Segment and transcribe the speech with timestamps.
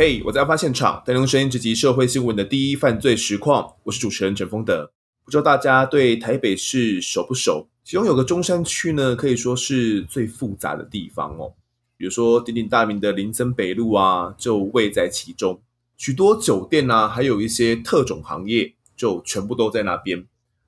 [0.00, 3.74] 嘿，我在案发现场，带您用声音直击社会新闻的第一犯罪实况。
[3.82, 4.88] 我是主持人陈丰德。
[5.24, 7.66] 不知道大家对台北市熟不熟？
[7.82, 11.52] 其中有个中山区呢，可以说是最复杂的地方哦。
[11.96, 15.60] 比如说鼎鼎大名的林森北路啊，就位在其中。
[15.96, 20.24] 许多酒店啊，还有一些特种行业，就全部都在那边。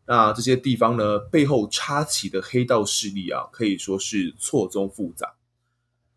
[0.09, 5.34] 那这些地方呢，背后插旗的黑道势力啊，可以说是错综复杂。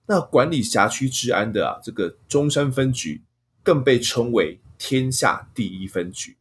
[0.06, 3.22] 那管理辖区治安的啊，这个中山分局
[3.64, 6.38] 更被称为天下第一分局。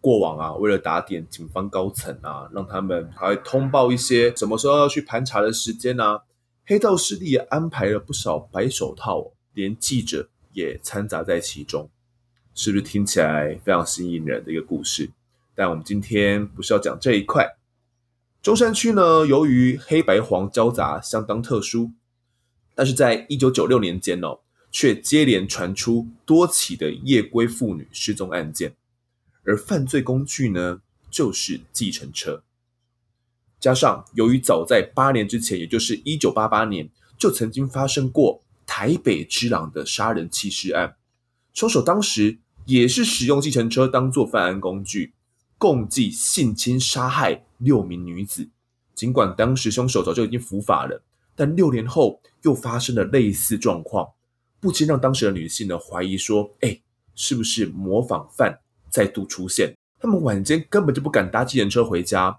[0.00, 6.22] 过往啊，为了打点警方高层啊，让他们还会通报一些什么时候要去盘查的时间啊，
[6.66, 11.88] 黑道势力也安排了不少白手套，连记者也掺杂在其中，
[12.54, 15.10] 是不是听起来非常吸引人的一个故事？
[15.54, 17.56] 但我们今天不是要讲这一块。
[18.40, 21.90] 中山区呢，由于黑白黄交杂，相当特殊。
[22.74, 28.74] 但是在一九九六年间哦，却接连传出多起的夜归妇女失踪案件，
[29.44, 30.80] 而犯罪工具呢，
[31.10, 32.42] 就是计程车。
[33.60, 36.88] 加上由于早在八年之前，也就是一九八八年，
[37.18, 40.96] 就曾经发生过台北之狼的杀人弃尸案，
[41.52, 45.12] 凶手当时也是使用计程车当做犯案工具，
[45.58, 48.48] 共计性侵杀害六名女子。
[48.94, 51.02] 尽管当时凶手早就已经伏法了。
[51.34, 54.08] 但六年后又发生了类似状况，
[54.60, 56.80] 不禁让当时的女性呢怀疑说：“哎，
[57.14, 58.58] 是不是模仿犯
[58.90, 59.74] 再度出现？
[60.00, 62.38] 他们晚间根本就不敢搭计程车回家。”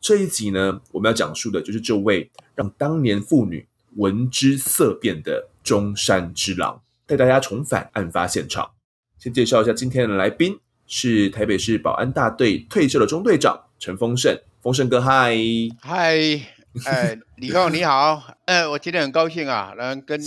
[0.00, 8.70] 这一集呢，我们要讲述的就是这位让当年妇女闻之色变的中山之狼，带大家重返案发现场。
[9.18, 15.36] 先介绍一下今天的来宾，是台北市保安大队退休的中队长陈丰盛，丰盛哥，嗨，
[15.80, 16.57] 嗨。
[16.84, 20.20] 哎，李浩你好，哎，我今天很高兴啊，能跟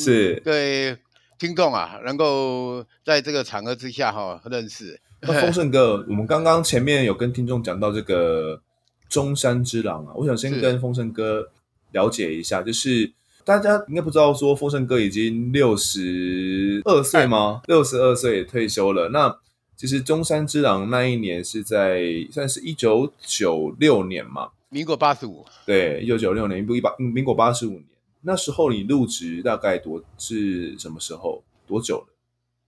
[0.44, 0.98] 各位
[1.38, 5.00] 听众啊，能够在这个场合之下哈认识。
[5.22, 8.62] 那丰盛哥，我们刚刚前面有跟听众讲到这个
[9.10, 11.50] 中山之狼啊，我想先跟丰盛哥
[11.92, 13.12] 了解一下，就是
[13.44, 17.62] 大家应该不知道说丰盛哥已经六十二岁吗？
[17.68, 19.10] 六十二岁退休了。
[19.10, 19.38] 那
[19.76, 22.02] 其实中山之狼那一年是在
[22.32, 24.50] 算是一九九六年嘛。
[24.72, 27.84] 民国八十五，对，一九九六年，不一八，民国八十五年，
[28.22, 31.44] 那时候你入职大概多是什么时候？
[31.68, 32.08] 多久了？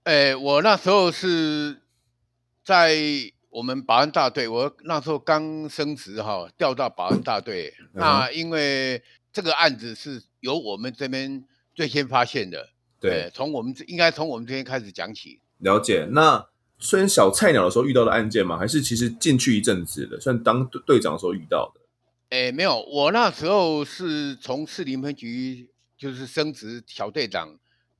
[0.04, 1.80] 哎，我那时候是
[2.62, 2.94] 在
[3.48, 7.72] 我们保安大队，我那时候刚升职哈，调到保安大队。
[7.80, 11.42] 嗯、那因为这个案子是由我们这边
[11.74, 12.68] 最先发现的，
[13.00, 15.40] 对，从我们这应该从我们这边开始讲起。
[15.58, 16.46] 了解，那。
[16.76, 18.58] 虽然小菜鸟的时候遇到的案件嘛？
[18.58, 21.80] 还是其实进去一阵子的，算当队长的时候遇到的？
[22.34, 27.56] 哎，没有，我那时候是从市林分局就是升职小队长，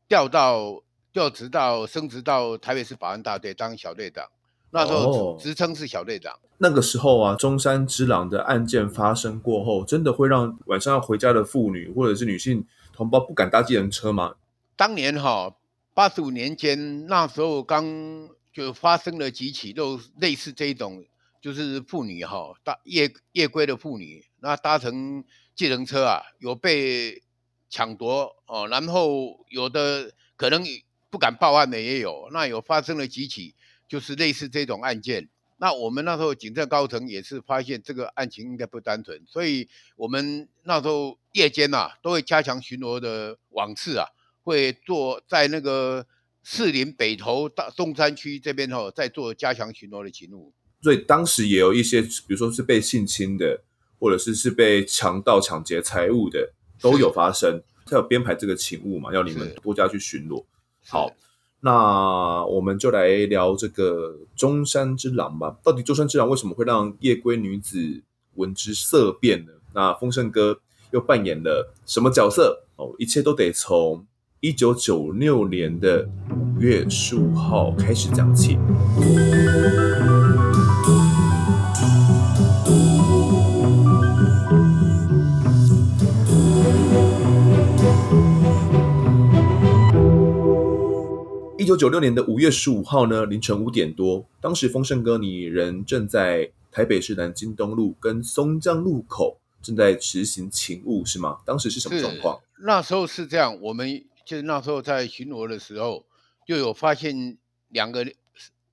[0.09, 4.27] 调到调职到升职到台北市保安大队当小队长。
[4.73, 6.37] 那时候职称是小队长。
[6.59, 14.35] 那个时候啊，中山之狼的案件发生过后，真的会让晚上要回家的妇女或者是女性同胞不敢搭计程车吗？
[14.75, 15.55] 当年哈，
[15.95, 17.85] 八十五年间，那时候刚
[18.53, 21.05] 就发生了几起都类似这种。
[21.45, 25.23] 就是妇女哈搭夜夜归的妇女，那搭乘
[25.55, 27.23] 计程车啊，有被
[27.69, 30.65] 抢夺哦，然后有的可能
[31.11, 33.55] 不敢报案的也有，那有发生了几起，
[33.87, 35.29] 就是类似这种案件。
[35.59, 44.07] 那我们那时候警政高层也是发现这个案情应该不单纯，所以我们那时候夜间呐、啊、都会加强巡逻的网次啊，
[44.43, 46.07] 会做在那个
[46.43, 50.55] 士林北投大中山区这边哈，在做加强巡逻的勤务。
[50.85, 53.59] 所以当时也有一些，比如说是被性侵的，
[53.99, 57.63] 或者是是被强盗抢劫财物的，都有发生。
[57.87, 60.45] 他有编排这个勤务嘛，要你们多加去巡逻。
[60.87, 61.11] 好，
[61.61, 65.57] 那我们就来聊这个中山之狼吧。
[65.65, 68.03] 到底中山之狼为什么会让夜归女子
[68.35, 69.53] 闻之色变呢？
[69.73, 72.67] 那丰盛哥又扮演了什么角色？
[72.77, 74.07] 哦，一切都得从
[74.41, 78.59] 一九九六年的五月十五号开始讲起。
[91.65, 101.39] 一九九六年的五月十五号呢，凌晨五点多，当时丰盛哥你人正在台北市南京东路跟松江路口正在执行勤务，是吗？
[101.47, 102.39] 当时是什么状况？
[102.63, 106.05] 那时候是这样，我们就是那时候在巡逻的时候，
[106.47, 107.39] 就有发现
[107.71, 108.07] 两个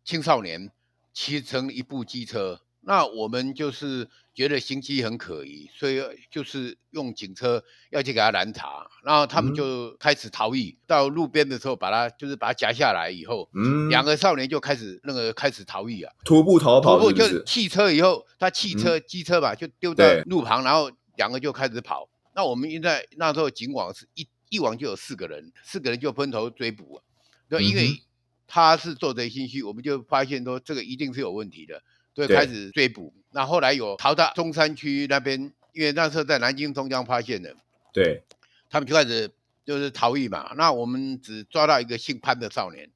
[0.03, 0.69] 青少年
[1.13, 10.77] 骑乘一部机车，那我们就是觉得行迹很可疑，所以就是用警车要去给他拦查，然后他们就开始逃逸。
[10.79, 17.13] 嗯、到路边的时候，把他就是把他夹下来以后，嗯，两个少年就开始那个开始逃逸啊，徒步逃跑是是？
[17.13, 22.09] 徒步就汽车以后，他汽车、嗯、机车吧就丢在路旁，然后两个就开始跑。
[22.33, 27.03] 那我们现在那时候警网是一一网就有四个人，四个人就分头追捕啊。
[27.49, 28.01] 对，因为
[28.47, 31.83] 他是做贼心虚，我们就发现说这个一定是有问题的。
[32.13, 33.13] 对，开始追捕。
[33.31, 35.39] 那后来有逃到中山区那边，
[35.73, 37.55] 因为那时候在南京中江发现的。
[37.93, 38.23] 对，
[38.69, 39.31] 他们就开始
[39.65, 40.51] 就是逃逸嘛。
[40.57, 42.89] 那我们只抓到一个姓潘的少年，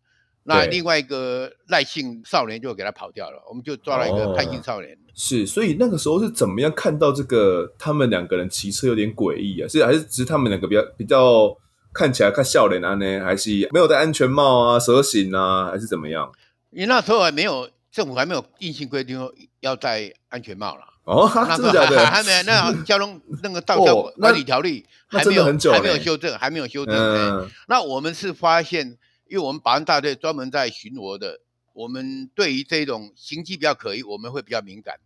[0.44, 3.42] 那另外一个赖姓少年就给他跑掉了。
[3.48, 4.94] 我们就抓了一个潘姓少年。
[4.94, 4.98] 哦。
[5.14, 9.68] 是，所以那个时候是怎么样看到这个他们两个人骑车有点诡异啊？
[9.70, 11.56] 是还是只是他们两个比较比较
[11.94, 13.24] 看起来看笑脸啊呢？
[13.24, 16.30] 还是没有戴安全帽啊、蛇形啊，还是怎么样？
[16.72, 17.70] 因为那时候还没有。
[17.96, 22.04] 政府还没有硬性规定说要戴安全帽了哦，真的假的？
[22.12, 26.94] 还没，那 交通那个道交管理条例还没有还没有修正，还没有修正。
[26.94, 28.86] 嗯，那我们是发现，
[29.30, 31.40] 因为我们保安大队专门在巡逻的，
[31.72, 35.00] 我们对于这种行迹比较可疑，我们会比较敏感，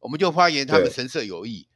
[0.00, 1.68] 我们就发现他们神色有异，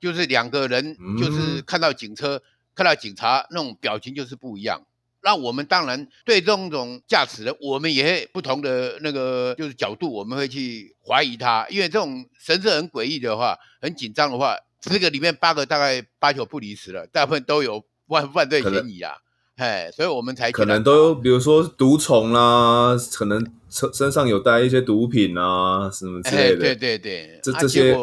[0.00, 2.42] 就是两个人就是看到警车、
[2.74, 4.82] 看到警察那种表情就是不一样。
[5.20, 19.14] 那我们当然对这种驾驶的，我们也会不同的那个就是角度，我们会去怀疑他，因为这种神色很诡异的话，很紧张的话，十个里面八个大概八九不离十了，大部分都有犯犯罪嫌疑啊，
[19.56, 27.96] 哎，所以我们才可能都有，比如说毒虫啦，可能身身上有带一些毒品啊，什么之类的，对对对，这这些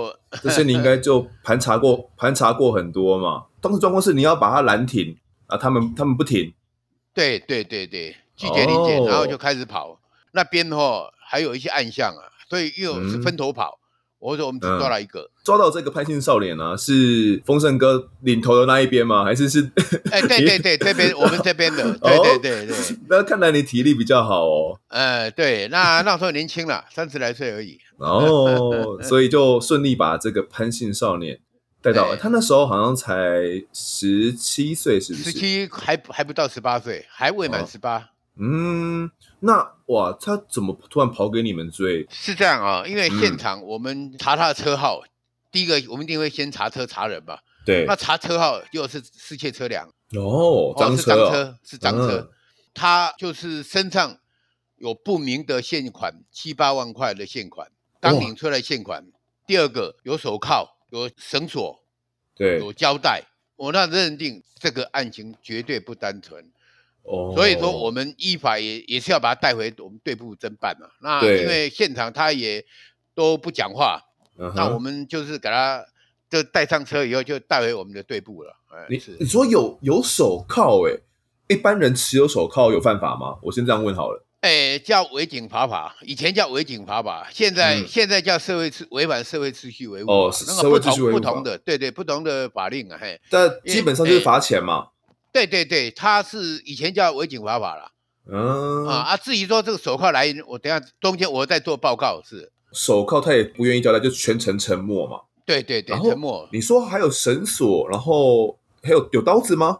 [0.43, 3.45] 这些你应该就盘查过盘查过很多嘛。
[3.61, 5.17] 当时状况是你要把他拦停
[5.47, 6.53] 啊，他们他们不停。
[7.15, 9.09] 对对对对，拒绝临检，oh.
[9.09, 9.99] 然后就开始跑。
[10.33, 13.79] 那边的话还有一些暗巷啊，所以又是分头跑。
[13.79, 13.81] 嗯、
[14.19, 19.23] 我说我们只抓了一个，嗯、抓到这个潘姓少年啊，是丰盛哥领头的那一边吗？
[19.23, 19.71] 还是是？
[20.11, 22.75] 哎，对对对，这边我们这边的， 对对对对。
[23.07, 24.79] 那看来你体力比较好哦。
[24.89, 27.79] 呃，对，那那时候年轻了，三十来岁而已。
[27.97, 31.39] 哦，所以就顺利把这个潘姓少年。
[31.85, 33.13] 带到了，他那时候好像才
[33.71, 35.25] 十七岁，是不是？
[35.25, 37.99] 十七还还不到十八岁，还未满十八。
[37.99, 38.03] 哦。
[38.37, 39.11] 嗯，
[39.41, 42.03] 那哇，他怎么突然跑给你们追？
[42.09, 45.09] 是这样啊，因为现场我们查他的车号，嗯、
[45.51, 47.39] 第一个我们一定会先查车查人吧。
[47.63, 47.85] 对。
[47.85, 49.87] 那查车号又是失窃车辆。
[50.17, 52.29] 哦，赃车，赃车是赃车，嗯、
[52.73, 54.17] 他就是身上
[54.77, 57.67] 有不明的现款，七八万块的现款，
[58.01, 59.03] 刚领出来现款。
[59.03, 59.13] 哦、
[59.45, 60.74] 第二个有手铐。
[60.95, 61.83] 有绳索，
[62.35, 63.23] 对，有胶带，
[63.55, 66.43] 我那认定这个案情绝对不单纯，
[67.03, 70.87] 哦，所以说我们依法也也是要把他带回我们队部侦办嘛。
[71.01, 72.65] 那因为现场他也
[73.13, 74.01] 都不讲话，
[74.55, 75.85] 那我们就是给他
[76.29, 78.55] 就带上车以后就带回我们的队部了。
[78.89, 80.99] 你你说有有手铐哎，
[81.47, 83.37] 一般人持有手铐有犯法吗？
[83.41, 84.24] 我先这样问好了。
[84.45, 90.11] 哎，叫违警罚法，以前叫违警罚法，现在、嗯、现在叫社会秩违反社会秩序维护。
[90.11, 93.19] 哦，那个不同不同的，对对，不同的法令啊，嘿。
[93.31, 94.89] 但基本上就是罚钱嘛。
[95.31, 97.91] 对对对，他是以前叫违警罚法了。
[98.31, 102.21] 嗯啊啊，至于说这个手铐来源，我等下中间我再做报告。
[102.23, 105.21] 是手铐，他也不愿意交代，就全程沉默嘛。
[105.43, 106.47] 对对对，沉默。
[106.53, 109.79] 你说还有绳索，然后还有有刀子吗？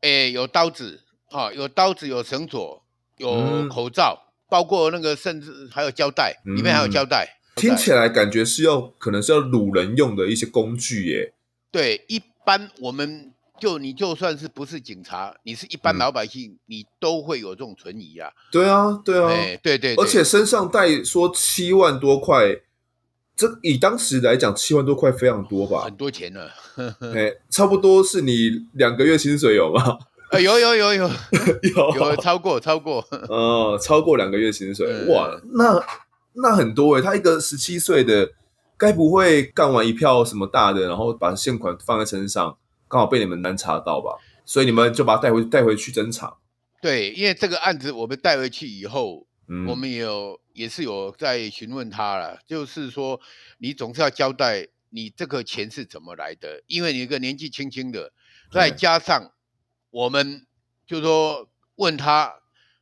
[0.00, 2.83] 哎，有刀子啊，有刀子，有绳索。
[3.18, 7.24] 有口罩，嗯、包括那个，甚至还有胶带，里面还有胶带。
[7.24, 11.32] 嗯、听起来感觉是要，可能是要掳人用的一些工具耶。
[11.70, 18.30] 对，一般我们就你就算是不是警察，你是一般老百姓，嗯、你都会有这种存疑啊。
[18.50, 20.04] 对啊，对啊，对对，对对。
[20.04, 22.56] 而且身上带说七万多块，
[23.36, 25.84] 这以当时来讲，七万多块非常多吧？
[25.84, 26.50] 很多钱了。
[27.14, 29.98] 哎，差不多是你两个月薪水有吗？
[30.40, 31.10] 有有有有
[31.74, 35.82] 有有超过超过哦，超过两个月薪水哇，那
[36.34, 38.32] 那很多诶，他一个十七岁的，
[38.76, 42.56] 该不会干完一票什么大的，然后把现款放在身上，
[42.88, 44.18] 刚好被你们难查到吧？
[44.44, 46.36] 所以你们就把他带回带回去侦查。
[46.82, 53.20] 对，因为这个案子我们带回去以后，嗯，我们也有也是有在询问他了，就是说
[53.58, 58.12] 你总是要交代你这个钱是怎么来的，因为你一个年纪轻轻的，
[58.50, 59.30] 再加上。
[59.94, 60.44] 我们
[60.88, 62.34] 就说问他，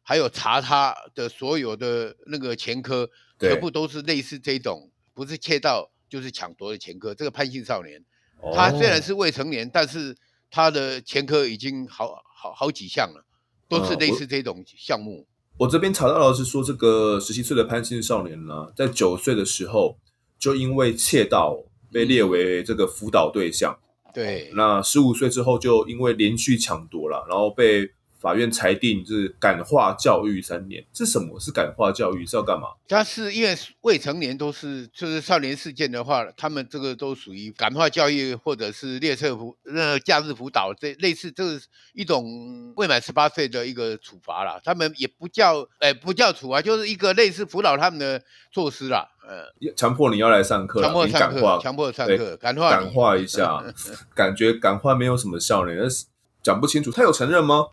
[0.03, 7.15] 还有查他的所有的那个前科，全部都是类似这种，不是窃盗就是抢夺的前科。
[7.15, 8.03] 这个潘姓少年，
[8.41, 10.17] 哦、他虽然是未成年，但是
[10.51, 13.27] 他的前科已经好好好几项了，
[13.69, 15.27] 都是类似这种项目。
[15.59, 19.99] 我这边查到的是说，这个十七岁的潘姓少年呢，在九岁的时候
[20.39, 21.59] 就因为窃盗
[21.93, 23.79] 被列为这个辅导对象。
[24.13, 27.91] 对，那十五岁之后就因为连续抢夺了，然后被。
[28.23, 31.41] 法院裁定就是感化教育三年，是什么？
[31.41, 32.69] 是感化教育是要干嘛？
[32.87, 44.61] 他是因为未成年都是就是少年事件的话，他们这个都属于感化教育或者是列车辅呃假日辅导这类似，这是一种未满十八岁的一个处罚啦。
[44.63, 49.09] 他们也不叫哎不叫处罚，就是一个类似辅导他们的措施啦。
[49.27, 53.65] 呃，强迫你要来上课，强迫上课，强迫上课，感化感化一下，
[54.15, 56.05] 感觉感化没有什么效呢，但是
[56.41, 56.93] 讲不清楚。
[56.93, 57.67] 他有承认吗？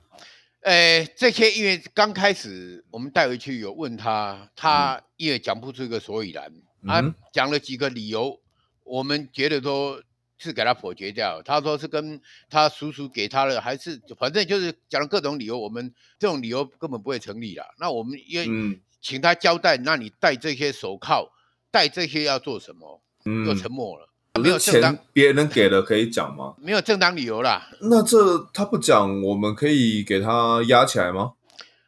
[0.61, 6.51] 呃，这些因为刚开始我们带回去有问他，他因为讲不出一个所以然，
[6.83, 8.39] 嗯、啊，讲了几个理由，
[8.83, 10.03] 我们觉得说
[10.37, 11.41] 是给他否决掉。
[11.41, 17.63] 他说是跟他叔叔给他的，还是反正就是讲了各种理由，我们这种理由根本不会成立了。
[17.79, 21.31] 那我们因为请他交代，那你戴这些手铐，
[21.71, 23.01] 戴这些要做什么？
[23.23, 24.08] 嗯，就沉默了。
[24.41, 26.53] 没有正当，别人给了可以讲吗？
[26.61, 27.67] 没有正当理由啦。
[27.81, 31.33] 那这他不讲，我们可以给他压起来吗？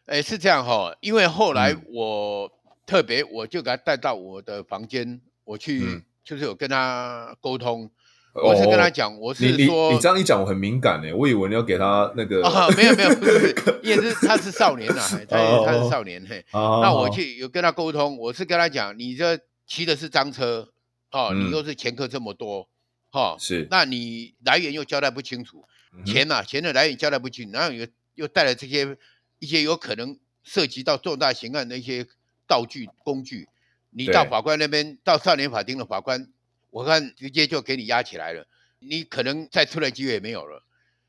[0.07, 2.51] 哎，是这样哈，因为后来我、嗯、
[2.85, 7.89] 特别，我就给他带到我的房间，我去、嗯、就是有跟他沟通，
[8.33, 20.67] 哦、我是跟他讲，我是说你你，你这样一讲，我很敏感哎，我以为你要给他那个，啊、没有没有，不是， 因为是他是少年呐， 他他是少年嘿，那我去有跟他沟通，我是跟他讲，你这骑的是赃车。
[21.11, 22.69] 哦，你又是前科这么多，
[23.09, 28.97] 哈、嗯，是、哦，那你来源又交代不清楚，嗯、钱呐、啊，钱的来源交代不清楚，然后又又带来这些
[29.39, 32.07] 一些有可能涉及到重大刑案的一些
[32.47, 33.49] 道具工具，
[33.89, 36.31] 你到法官那边，到少年法庭的法官，
[36.69, 38.47] 我看直接就给你押起来了，
[38.79, 40.63] 你可能再出来机会也没有了，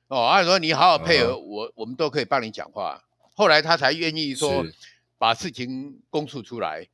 [0.09, 3.05] 哦，按说你好好配合、嗯、我，我们都可以帮你讲话，
[3.35, 4.67] 后来他才愿意说
[5.17, 6.89] 把事情公诉出来。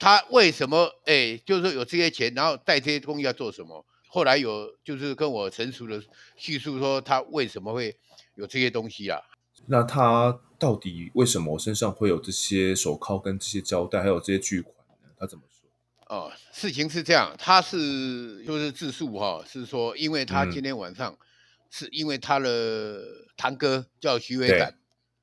[0.00, 3.84] 他为什么哎，就是说有这些钱，然后带这些东西要做什么？
[4.08, 6.02] 后来有就是跟我成熟的
[6.34, 7.96] 叙述说他为什么会
[8.34, 9.20] 有这些东西啊？
[9.66, 15.10] 那他到底为什么身上会有这些手铐跟这些胶带，还有这些巨款呢？
[15.16, 15.68] 他怎么说？
[16.08, 21.16] 哦，事情是这样，他是就是自述哈，是说因为他今天晚上
[21.70, 23.04] 是因为他的
[23.36, 24.74] 堂哥叫徐伟展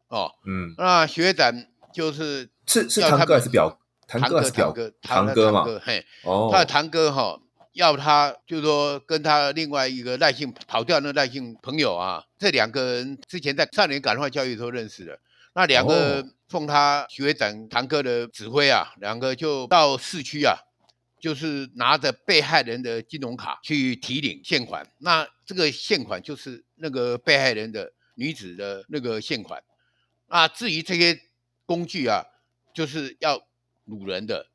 [0.08, 3.78] 哦，嗯，那徐伟展就是是是堂哥还是表？
[4.08, 7.38] 堂哥，堂哥，堂哥嘛，嘿，哦，他的堂哥哈，
[7.74, 15.20] 要他就是说跟他另外一个赖姓跑掉那赖姓朋友啊，这两个人之前在少年感化教育的时候认识的，
[15.56, 20.56] 那两个奉他徐会长堂哥的指挥啊，两个就到市区啊，
[21.20, 29.62] 就是拿着被害人的金融卡去提领现款，那这个现款就是那个被害人的女子的那个现款，
[30.30, 31.20] 啊，至于这些
[31.66, 32.24] 工具啊，
[32.74, 33.46] 就是要。
[33.88, 34.48] 掳人的，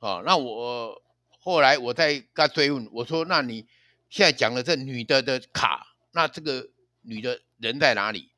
[0.00, 1.02] 啊，那我
[1.38, 3.66] 后来我再跟他追问，我说：“那你
[4.08, 6.68] 现在讲了这女的的卡，那这个
[7.02, 8.30] 女的人在哪里？”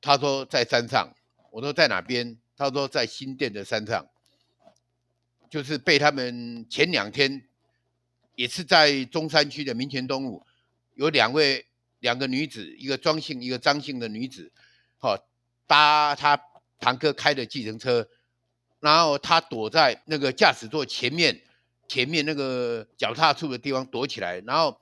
[0.00, 1.12] 他说：“在山上。”
[1.50, 4.06] 我说：“在哪边？”他说：“在新店的山上。”
[5.50, 7.48] 就是被他们前两天
[8.34, 10.46] 也是在中山区的民权东路，
[10.94, 11.66] 有两位
[12.00, 14.52] 两个女子，一个庄姓，一个张姓的女子，
[14.98, 15.16] 好
[15.66, 16.38] 搭他
[16.78, 18.08] 堂哥开的计程车。
[18.80, 21.40] 然后他躲在那个驾驶座前面，
[21.88, 24.80] 前面那个脚踏处的地方躲起来，然后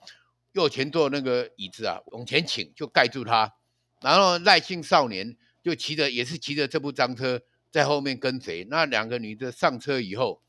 [0.53, 3.55] 右前座那个椅子啊往前倾，就盖住他。
[4.03, 8.65] 然后赖姓少年就骑着，也是骑着这部赃车在后面跟随。
[8.71, 10.43] 那两个女的上车以后，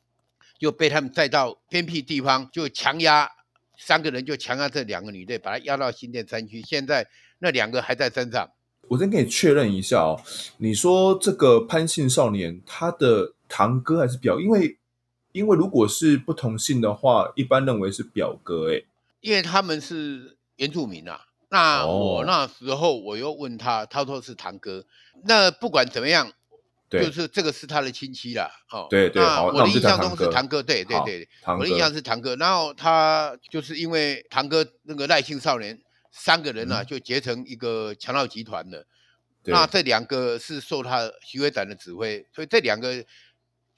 [0.60, 3.32] 就被他们带到偏僻地方，就强压
[3.77, 6.62] 三个人，就强压这两个女的，把她押到新店山区。
[6.62, 7.08] 现在
[7.39, 8.50] 那两个还在山上。
[8.89, 10.22] 我先跟你确认一下哦，
[10.58, 13.34] 你说这个潘姓少年他的。
[13.50, 14.41] 堂哥还是表？
[14.41, 14.77] 因为
[15.32, 18.84] 因为如果是不同姓的话，一般认为是表哥哎。
[19.22, 21.22] 因为他们是原住民啊。
[21.48, 24.84] 那我那时候我又问他，他说是堂哥。
[25.24, 26.29] 那不管怎么样，
[26.89, 28.51] 就是这个是他的亲戚啦。
[28.70, 29.24] 哦，对对。
[29.24, 31.29] 那我的印象中是堂哥，对对对。
[31.46, 32.36] 我的印象是堂哥。
[32.36, 35.79] 然后他就是因为堂哥那个赖姓少年
[36.17, 38.86] 三个人呢，就结成一个强盗集团了。
[39.43, 43.05] 那这两个是受他徐伟展的指挥，所以这两个。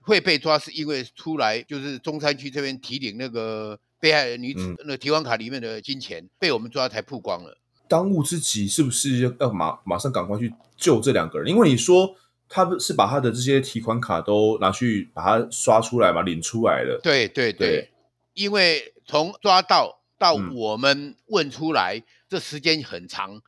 [0.02, 7.58] 会被抓是因为出来就是中山区这边提领那个被害人女子那个提款卡里面的金钱，被我们抓才曝光了。
[7.88, 11.50] 当务之急是不是要马马上赶快去救这两个人？
[11.50, 12.16] 因为你说
[12.48, 17.00] 他是把他的这些提款卡都拿去把它刷出来嘛，领出来了。
[17.04, 17.92] 对对对，对
[18.34, 23.42] 因为从抓到到我们问出来，嗯、这时间很长，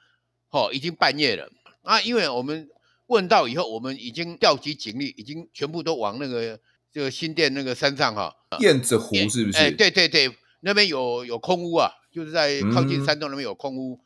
[0.50, 1.50] 哦，已经半夜了
[1.84, 2.68] 啊，因为我们。
[3.08, 6.58] 问到以后，我们已经调集警力，已经全部都往那个
[6.94, 9.58] 这个新店那个山上哈，燕子湖是不是？
[9.58, 13.96] 哎，对对对，那边有有空屋啊，就是在靠近山洞那边有空屋。
[13.96, 14.00] 嗯、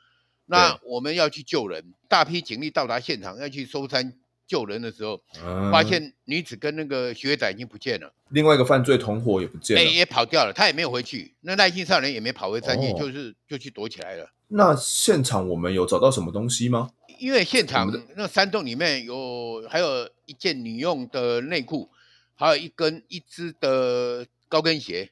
[0.48, 4.12] 那我们要去救人，大批警力到达现场，要去搜山
[4.48, 11.36] 救人的时候，嗯、发现女子跟那个学员仔已经不见了，另外一个犯罪同伙也不见了，欸、也跑掉了，他也没有回去。
[11.42, 14.32] 那赖姓少年也没跑回山去，哦、就是就去躲起来了。
[14.48, 16.92] 那现场我们有找到什么东西吗？
[17.18, 21.90] 因为现场那山洞里面有还有一件女用的内裤，
[22.36, 25.10] 还有一根一只的高跟鞋，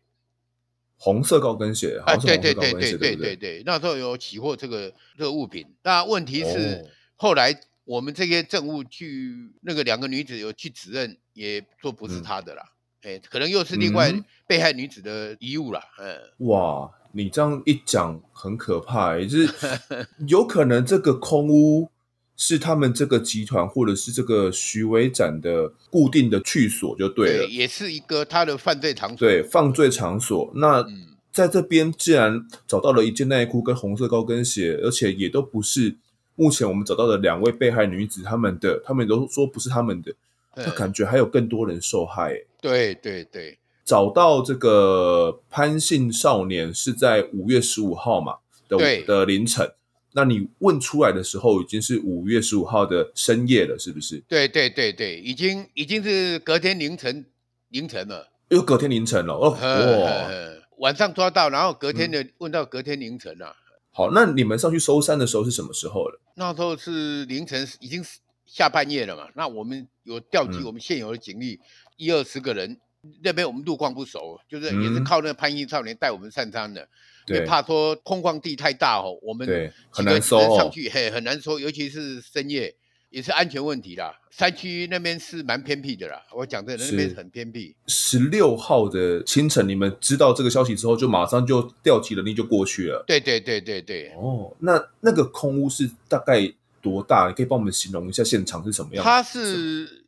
[0.97, 2.01] 红色高跟鞋。
[2.05, 5.65] 啊，对对对对对对对，那时候有起获这个这个物品。
[5.81, 12.63] 那问题是后来我们这些证物去那个两个女子有去指认，也说不是她的啦。
[13.03, 14.13] 哎，可能又是另外
[14.45, 15.81] 被害女子的遗物啦。
[15.97, 16.91] 嗯，哇。
[17.15, 19.49] 你这样一讲很可怕，就是
[20.27, 21.89] 有可能这个空屋
[22.35, 27.45] 是他们这个集团或者是这个徐伟展的固定的去所，就对了。
[27.45, 29.17] 对，也是一个他的犯罪场所。
[29.17, 30.51] 对，犯罪场所。
[30.55, 30.83] 那
[31.31, 35.95] 在这边既然找到了一件内裤跟红色高跟鞋，而且也都不是
[36.35, 40.11] 目前我们找到的两位被害女子他们的，他们都说不是他们的，
[40.55, 42.33] 那感觉还有更多人受害。
[42.59, 43.59] 对对对。
[43.85, 48.37] 找到这个潘姓少年是在五月十五号嘛
[48.69, 49.73] 的对的凌晨，
[50.13, 54.23] 那你问出来的时候已经是五月十五号的深夜了，是不是？
[54.27, 57.25] 对对对对，已经已经是隔天凌晨
[57.69, 60.29] 凌晨了，又隔天凌晨了哦，哇！
[60.77, 63.47] 晚上抓到，然后隔天的问到隔天凌晨了。
[63.47, 63.55] 嗯、
[63.91, 66.21] 好，那你们上去搜山的时候是什么时候了？
[66.35, 68.01] 那时候是凌晨，已经
[68.45, 69.27] 下半夜了嘛。
[69.35, 72.79] 那我们有调集我们现有的警力、嗯、一二十个人。
[73.21, 76.87] 那边我们路况不熟，就是也是靠那个潘姓少年带我们上山的，嗯、
[77.27, 79.45] 因为怕说空旷地太大哦，我们
[79.89, 82.73] 很难搜上去，嘿，很难搜，尤其是深夜，
[83.09, 84.17] 也是安全问题啦。
[84.31, 87.75] 山区那边是蛮偏僻的啦，我讲真的，那边很偏僻。
[87.87, 93.03] 十六号的清晨，你们知道这个消息之后，就马上就调集人力就过去了。
[93.05, 94.13] 对对对对对。
[94.15, 97.27] 哦，那那个空屋是大概多大？
[97.27, 99.03] 你可以帮我们形容一下现场是什么样？
[99.03, 100.02] 它是。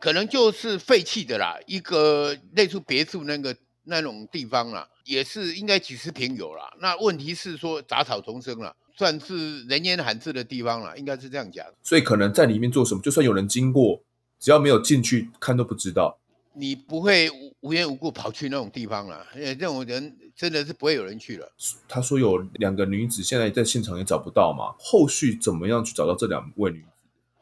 [0.00, 6.72] 可能就是废弃的啦，一个类似别墅那个那种地方啦，也是应该几十平有啦。
[6.80, 11.64] 那问题是说杂草丛生了，算是人烟罕至的地方了，应该是这样讲。
[11.82, 14.02] 所以可能在里面做什么，就算有人经过，
[14.38, 16.18] 只要没有进去看都不知道。
[16.58, 17.30] 你不会
[17.60, 21.52] 无缘无故跑去那种地方了，这种人真的是不会有人去了。
[21.86, 26.86] 他说有两个女子现在在现场也找不到嘛，后续怎么样去找到这两位女子？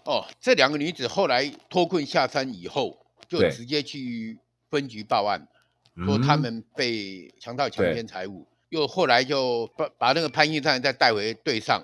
[0.05, 4.39] 哦，这两个女子后来脱困下山以后，就直接去
[4.71, 5.49] 分局报案，
[5.97, 11.83] 对说他们被强盗强奸财物，又后来就把把那个潘姓少年再带回队上，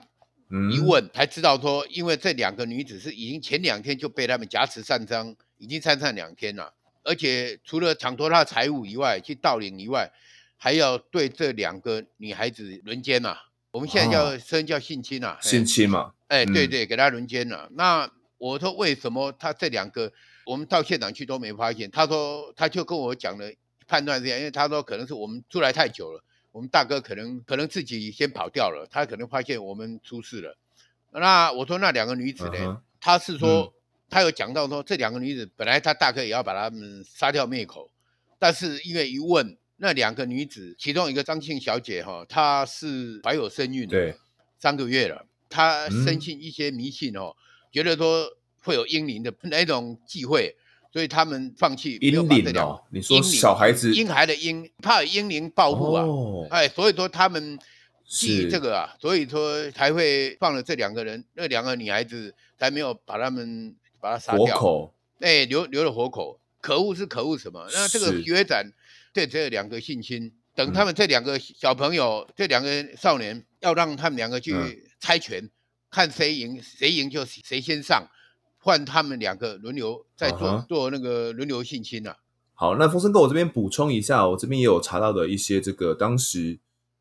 [0.50, 10.11] 嗯、一问才知道说，因为这两个女子是已经前两天就被他们挟持上山，已经山上两天了，而且除了抢夺她的财物以外，去盗领以外，
[10.59, 13.37] 还要对这两个女孩子轮奸呐。
[13.70, 16.12] 我们现在叫称、哦、叫性侵啊，性侵嘛。
[16.30, 17.66] 哎，对对，给他轮奸了。
[17.70, 20.12] 嗯、那我说为什么他这两个
[20.46, 21.90] 我们到现场去都没发现？
[21.90, 23.52] 他说他就跟我讲了
[23.88, 30.56] 判断这样，因为他说可能是我们出来太久了，我们大哥可能可能自己先跑掉了，他可能发现我们出事了。
[31.10, 32.80] 那我说那两个女子呢？
[33.00, 33.72] 他是说、嗯、
[34.08, 37.90] 他有讲到说这两个女子本来他大哥也要把他们杀掉灭口，
[38.38, 44.16] 但是因为一问那两个女子，其中一个张姓小姐哈，她是怀有身孕的，对
[44.60, 45.26] 三个月了。
[45.50, 47.36] 他深信一些迷信哦，嗯、
[47.72, 48.26] 觉得说
[48.62, 50.54] 会有英灵的 那种忌讳，
[50.92, 51.98] 所以他们放弃。
[52.00, 57.58] 婴灵哦，你说小孩子婴孩的婴，怕有婴灵报复啊，哦、哎，所以说他们
[58.06, 64.46] 忌这个啊，所以说才会放了这两个人，那两个女孩子才没有把他们把他杀掉。
[64.46, 66.38] 活口，哎，留留了活口。
[66.60, 67.66] 可恶是可恶什么？
[67.72, 68.62] 那这个学长
[69.14, 74.52] 对这两个性侵，等他们这两个小朋友，嗯、这两个少年要让他们两个去。
[75.00, 75.50] 嗯猜拳，
[75.90, 78.08] 看谁赢，谁赢就谁先上，
[78.58, 80.66] 换他们两个轮流再做、uh huh.
[80.66, 82.18] 做那个轮流性侵啊。
[82.54, 86.58] 好，那风声哥，我这边补充一下，我这边也有查到的一些这个当时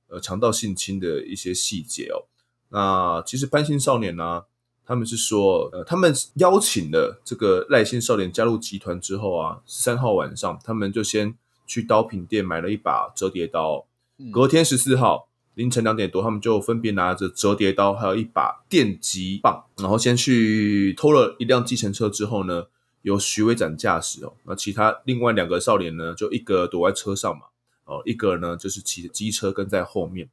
[0.08, 2.26] 呃强盗性侵的一些细节哦。
[2.70, 4.46] 那其实潘姓少年呢、啊，
[4.86, 11.36] 他们是说，呃，他们邀请了这个赖姓少年加入集团之后啊，十三号晚上，他们就先
[11.68, 13.86] 去刀品店买了一把折叠刀，
[14.32, 15.29] 隔天十四号。
[15.60, 22.10] 凌晨两点多，他们就分别拿着折叠刀，还有一把电击棒，然后先去偷了一辆计程车。
[22.10, 22.68] 之后呢，
[23.02, 24.32] 由徐伟展驾驶哦。
[24.46, 27.48] 那其他另外两个少年呢，就一个躲在车上嘛，
[27.84, 30.30] 哦，一个呢就是骑着机车跟在后面。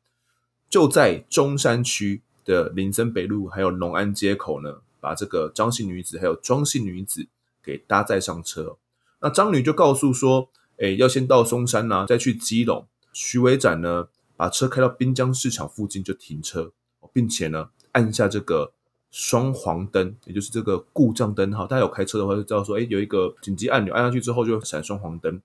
[0.70, 7.26] 就在中山区的林森北路还有农安街口呢，把这个张姓女子还有庄姓女子
[7.64, 8.76] 给搭载上车。
[9.20, 12.86] 那张女就告诉说，哎，要先到松山呐、啊，再去基隆。
[13.12, 14.06] 徐伟展呢，
[14.36, 16.72] 把车开到滨江市场附近就停车，
[17.12, 18.72] 并且呢按下这个
[19.10, 21.66] 双黄灯，也就是这个故障灯号。
[21.66, 25.40] 大家有开车的话就知道说，哎，有一个紧急按钮，按下去之后就会闪双黄灯。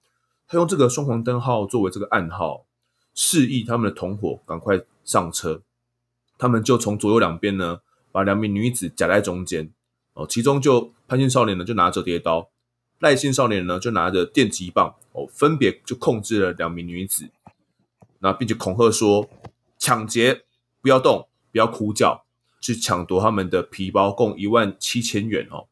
[0.47, 2.65] 他用这个双黄灯号作为这个暗号，
[3.15, 5.62] 示意他们的同伙赶快上车。
[6.38, 7.80] 他们就从左右两边呢，
[8.12, 9.71] 把两名女子夹在中间。
[10.13, 12.49] 哦，其中就潘姓少年呢就拿着耋刀，
[12.99, 17.30] 赖姓少年呢就拿着电击棒，哦，分别就控制了两名女子，
[18.21, 19.29] 那并且恐吓说：
[19.77, 20.43] 抢劫，
[20.81, 22.23] 不要动，不要哭叫，
[22.62, 25.67] 去抢夺他们的皮包，共一万七千元哦。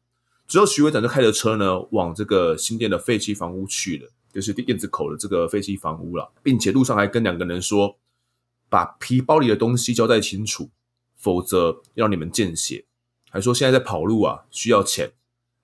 [0.46, 4.10] 之后徐会长就开着车呢往这个新店的废弃房屋去了。
[4.32, 7.98] 就是燕子口的这个废弃房屋了，并且路上还跟两个人说，
[8.68, 10.70] 把皮包里的东西交代清楚，
[11.16, 12.84] 否则要你们见血。
[13.28, 15.10] 还说现在在跑路啊，需要钱，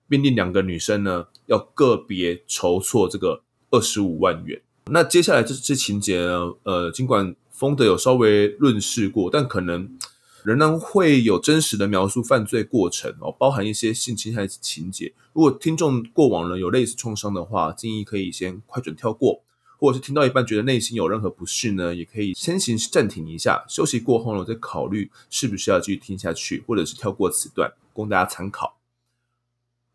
[0.07, 4.61] 命令两个女生呢要个别筹措这个二十五万元。
[4.89, 9.97] 那接下来这这情节呢，呃，尽管丰德有稍微润饰过，但可能。
[10.43, 15.11] 仍然会有真实的描述犯罪过程哦，包含一些性侵害情节。
[15.33, 19.41] 如果听众过往呢有类似创伤的话，建议可以先快准跳过，
[19.77, 28.77] 或者是听到一半觉得内心有任何不适呢，也可以先行暂停一下，休息过后呢再考虑是不是要继续听下去，或者是跳过此段，供大家参考。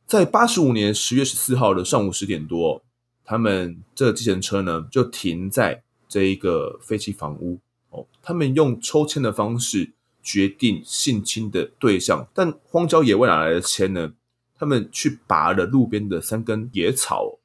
[0.06, 2.82] 在八十五年十月十四号的上午十点多，
[3.24, 7.58] 他们这个计程车呢就停在这一个废弃房屋
[7.90, 9.92] 哦，他们用抽签的方式。
[10.24, 14.12] 决定性侵的对象，但荒郊野外哪来的签呢？
[14.56, 17.40] 他们去拔了路边的三根野草，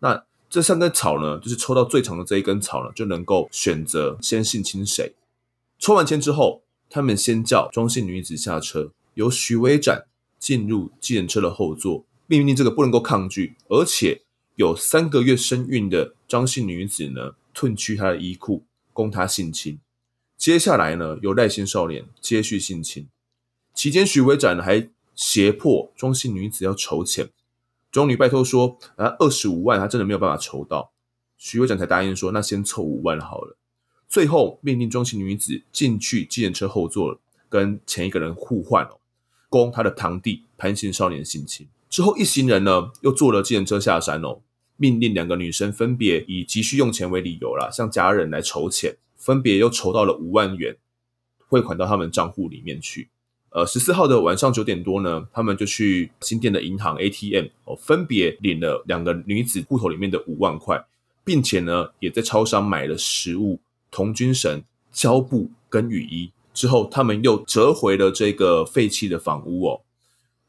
[0.00, 5.14] 那这三根草呢，就是抽到最长的这一根草呢，就能够选择先性侵谁。
[5.78, 10.06] 抽完签之后，他们先叫庄姓女子下车，由徐维展
[10.40, 14.22] 进入计程车的后座，命令这个不能够抗拒，而且
[14.56, 19.78] 有三个月身孕的张姓女子呢，褪去她的衣裤，供她性侵。
[20.38, 23.06] 接下来呢，由赖姓少年接续性侵。
[23.74, 27.28] 期间，徐维展还胁迫庄姓女子要筹钱。
[27.92, 30.92] 庄女拜托说：“啊，二十五万，他真的没有办法筹到。”
[31.36, 33.58] 徐维展才答应说：“那先凑五万好了。”
[34.08, 38.98] 最后命令庄姓女子进去计程车后座，跟前一个人互换哦，
[39.50, 41.68] 供他的堂弟潘姓少年性侵。
[41.90, 44.40] 之后，一行人呢又坐了计程车下山哦，
[44.76, 48.96] 命令两个女生分别以急需用钱为理由啦，向家人来筹钱。
[49.16, 50.76] 分别又筹到了五万元，
[51.48, 53.08] 汇款到他们账户里面去。
[53.50, 60.84] 呃，十四号的晚上九点多呢，他们就去新店的银行 ATM 哦，分别领了两个女子户头里面的五万块，
[61.24, 63.58] 并且呢，也在超商买了食物、
[63.90, 64.62] 童军绳、
[64.92, 66.30] 胶布跟雨衣。
[66.52, 69.80] 之后，他们又折回了这个废弃的房屋哦。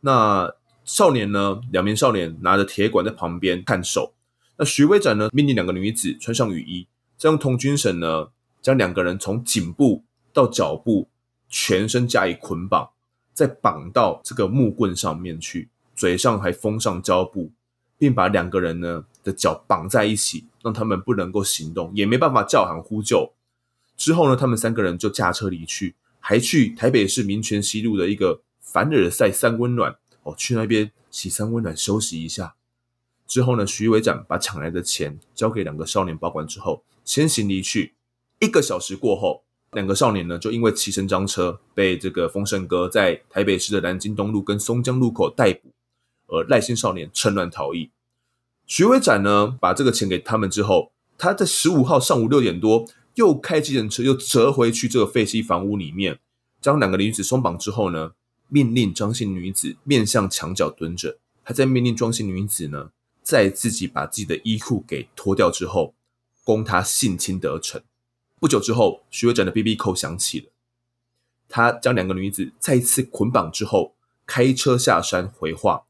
[0.01, 4.13] 那少年呢，两名少年拿着铁管在旁边看守。
[4.57, 8.29] 那徐威展呢，命令两个女子穿上雨衣，再用童军绳呢。
[8.59, 11.07] 将两个人从颈部到脚部
[11.47, 12.89] 全身加以捆绑，
[13.33, 17.49] 再绑到这个木棍上面去，嘴上还封上胶布，
[17.97, 23.31] 并把两个人呢的脚绑在一起，让他们不能够行动，也没办法叫喊呼救。
[23.95, 32.55] 之后呢，他们三个人就驾车离去，还去台北市民权西路的一个凡尔赛三温暖哦，去那边洗三温暖休息一下。
[33.27, 37.93] 之后呢，徐伟展把抢来的钱交给两个少年保管之后，先行离去。
[38.39, 45.71] 一个小时过后，两个少年呢就因为骑乘赃车被这个丰盛哥在台北市的南京东路跟松江路口逮捕，
[46.27, 47.89] 而赖姓少年趁乱逃逸。
[48.65, 52.85] 徐伟展呢把这个钱给他们之后，他在十五号上午六点多
[53.15, 56.19] 又开计程车又折回去这个废弃房屋里面，
[56.61, 58.11] 将两个女子松绑之后呢，
[58.47, 62.91] 命令张姓女子面向墙角蹲着，他在命令庄姓女子呢
[63.27, 65.93] 在自己把自己的衣裤给脱掉之后，
[66.45, 67.81] 供他性侵得逞。
[68.39, 70.45] 不久之后，徐伟展的 BB 扣响起了。
[71.49, 75.83] 他将两个女子再次捆绑之后，开车下山回话，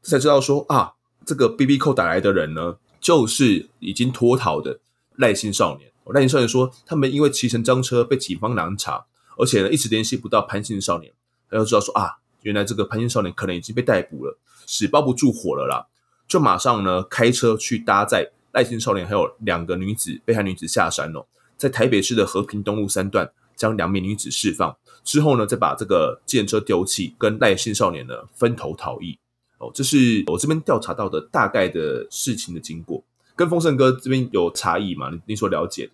[0.00, 0.94] 这才知道说啊，
[1.26, 4.80] 这个 BB 扣打来的人呢，就是已经脱逃的
[5.16, 5.92] 赖姓少年。
[6.06, 9.04] 赖姓少年说，他们因为骑乘赃车被警方拦查，
[9.36, 11.12] 而且呢一直联系不到潘姓少年，
[11.50, 15.86] 他就知道说啊，原来这个潘姓少年可能已经被逮捕了，纸包不住火了啦，
[16.28, 21.24] 就马上呢开车去搭载赖姓少年还有两个女子被害女子下山哦。
[21.56, 29.18] 在台北市的和平东路三段将两名女子释放之后呢，再把这个计程车丢弃，跟赖姓少年呢分头逃逸。
[29.58, 33.02] 哦，这是我这边调查到的大概的事情的经过，
[33.34, 35.10] 跟丰盛哥这边有差异吗？
[35.10, 35.92] 你你所了解的？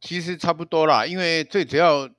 [0.00, 2.10] 其实差不多啦，因为最主要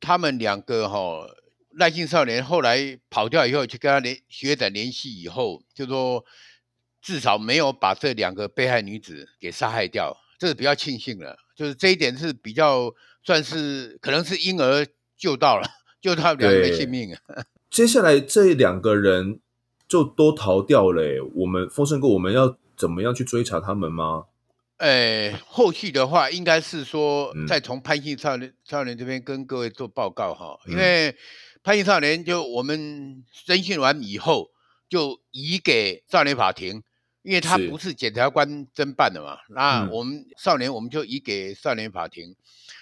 [0.00, 1.30] 他们两个哈、哦，
[1.74, 6.24] 赖姓少年后来跑掉以后，去跟他联学长联系以后，就说
[7.00, 11.36] 至少没有把这两个被害女子给杀害掉，这是比较庆幸了。
[11.54, 15.66] 就是这一点是比较算是可能是因而救到了，
[16.00, 17.20] 救到两个性命啊。
[17.70, 19.40] 接下来这两个人
[19.88, 21.02] 就都逃掉了，
[21.34, 24.24] 我们丰盛哥，我们要怎么样去追查他们吗？
[24.78, 31.16] 呃，后续的话应该是说，再从潘姓少年、嗯、少年这边跟各位做报告哈，因为
[31.62, 34.50] 潘姓少年就我们侦讯完以后，
[34.88, 36.82] 就移给少年法庭，
[37.22, 37.94] 因为他不是。
[37.94, 42.36] 检察官侦办的嘛，那我们少年我们就移给少年法庭，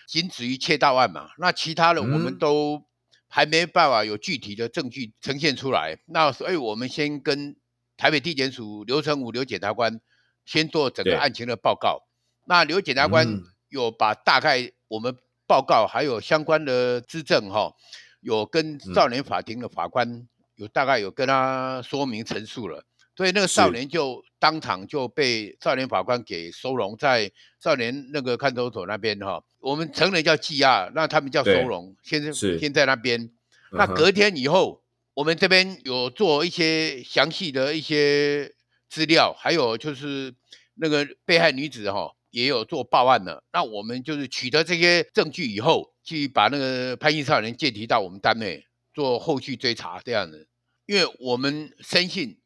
[0.06, 2.82] 仅止于窃盗案嘛，那其他的我们都
[3.28, 7.56] 还没办法有具体的证据呈现出来，那所以我们先跟
[7.96, 10.00] 台北地检署刘成武刘检察官。
[10.46, 12.02] 先做整个案情的报告，
[12.44, 13.26] 那刘检察官
[13.70, 17.72] 有把大概我们报告还有相关的资证哈，
[18.20, 22.84] 有跟少年法庭的法官有大概有跟他说明陈述了，
[23.16, 33.30] 所以那个少年就当场就被少年法官给收容在少年那个看守所那边哈，我们成人叫羁押，那他们叫收容，先先在那边，
[33.72, 34.82] 那隔天以后，
[35.14, 38.52] 我们这边有做一些详细的一些。
[38.90, 40.32] 资料还有就是
[40.76, 48.64] 那个被害女子哈也有做报案了，那我们就是取得这些证据以后，去把那个潘姓少年借提到我们单位
[48.94, 50.46] 做后续追查这样的，
[50.87, 52.40] 因为我们深信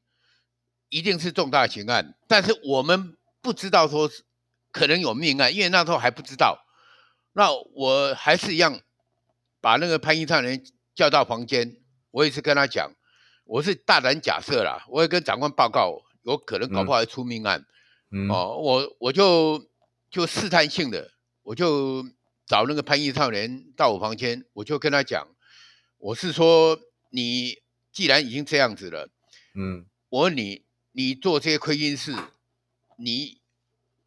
[0.89, 4.11] 一定是重大刑案，但是我们不知道说
[4.73, 6.65] 可能有命案，因为那时候还不知道。
[7.35, 8.81] 那我还是一样
[9.61, 10.61] 把那个潘姓少年
[10.95, 11.77] 叫到房间，
[12.11, 12.91] 我也是跟他讲，
[13.45, 16.03] 我是大胆假设啦，我也跟长官报告。
[16.25, 17.65] 有可能搞不好会出命案，
[18.29, 19.65] 哦，我我就
[20.11, 21.11] 就试探性的，
[21.43, 22.05] 我就
[22.45, 25.27] 找那个潘姓少年到我房间，我就跟他讲，
[25.99, 26.79] 我是说
[27.11, 27.59] 你
[27.93, 29.09] 既然已经这样子了，
[29.55, 32.15] 嗯，我问你，你做这些亏心事，
[32.97, 33.41] 你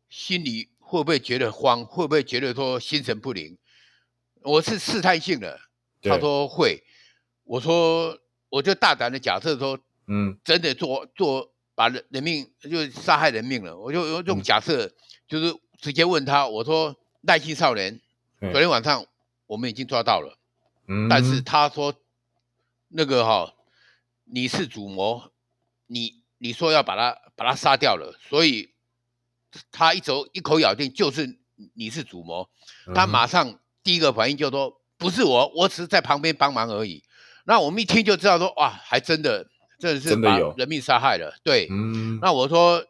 [0.10, 1.86] 心里会不会觉得慌？
[1.86, 3.58] 会不会觉得说心神不宁？
[4.42, 5.60] 我是试探性的，
[6.02, 6.84] 他说会，
[7.44, 11.52] 我说我就大胆的假设说，嗯，真的做做。
[11.74, 14.94] 把人人命就杀害人命了，我就用这种假设，嗯、
[15.28, 18.00] 就是直接问他，我说耐心少年，
[18.40, 19.04] 昨天晚上
[19.48, 20.38] 我们已经抓到了，
[20.92, 21.94] 嗯，但是他说
[22.90, 23.54] 那个哈、哦，
[24.26, 25.32] 你是主谋，
[25.88, 28.74] 你你说要把他把他杀掉了，所以
[29.72, 31.40] 他一走一口咬定就是
[31.76, 32.50] 你是主谋，
[32.94, 37.04] 他马上第一个反应就说不是我，我只是在旁边帮忙而已。
[37.46, 39.48] 那我们一听就知道说哇，还真的。
[39.82, 41.68] 真的是把人命杀害了，对。
[41.72, 42.86] 嗯，那我说，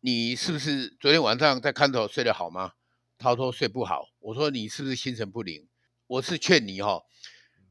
[0.00, 2.72] 你是不是昨天晚上在看守睡得好吗？
[3.18, 4.08] 他说睡不好。
[4.18, 5.64] 我说你是不是心神不宁？
[6.08, 7.04] 我是劝你哈、哦，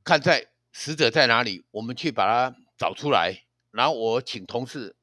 [0.04, 4.96] 看在死者在哪里，我们去把他找出来，然后我请同事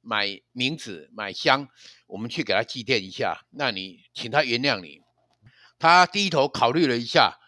[0.00, 1.68] 买冥纸、买香，
[2.08, 3.46] 我们去给他祭奠一下。
[3.50, 5.02] 那你请他原谅你。
[5.78, 7.38] 他低头考虑了一下，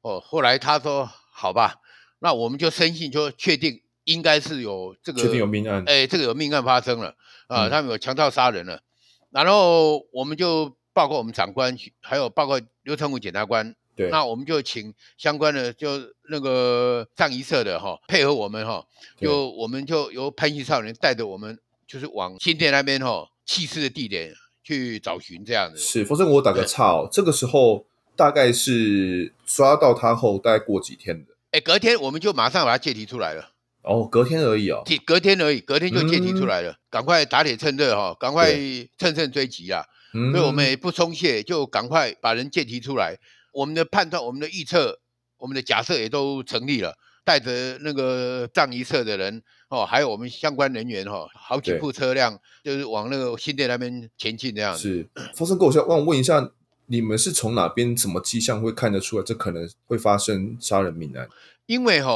[0.00, 1.82] 哦，后来他说好吧，
[2.20, 3.82] 那我们就深信就确定。
[4.04, 7.16] 应该是有这个，确定有命案，哎，这个有命案发生了
[7.48, 8.82] 啊，他们有强盗杀人了，
[9.30, 18.84] 然后我们就报告我们长官，还有报告刘成武检察官，对，那我们就请相关的就那个上一社的哈配合我们哈，
[19.20, 25.78] 就我们就由潘姓少年带着我们就是往新店那边哈弃尸的地点去找寻这样子。
[25.78, 27.84] 是，否则我打个岔哦，这个时候
[28.16, 31.32] 大概是抓到他后大概过几天的？
[31.52, 33.50] 哎，隔天我们就马上把他借题出来了。
[33.82, 38.50] 哦，隔天而已哦，隔天而已，隔天就借题出来了，赶、嗯、快打铁趁热哈，赶快
[38.96, 39.84] 趁胜追击啊！
[40.32, 43.18] 所以我们也不松懈，就赶快把人借题出来。
[43.54, 45.00] 我们的判断、我们的预测、
[45.38, 54.82] 我们的假设也都成立了，带着那个葬仪社的人哦，还有我们相关人员哈，好几部车辆就是往那个新店那边前进这样子。
[54.82, 56.52] 是，发生过，我想问问一下，
[56.86, 61.28] 你们是从哪边什么迹象会看得出来，这可能会发生杀人命案？
[61.66, 62.12] 因为哈，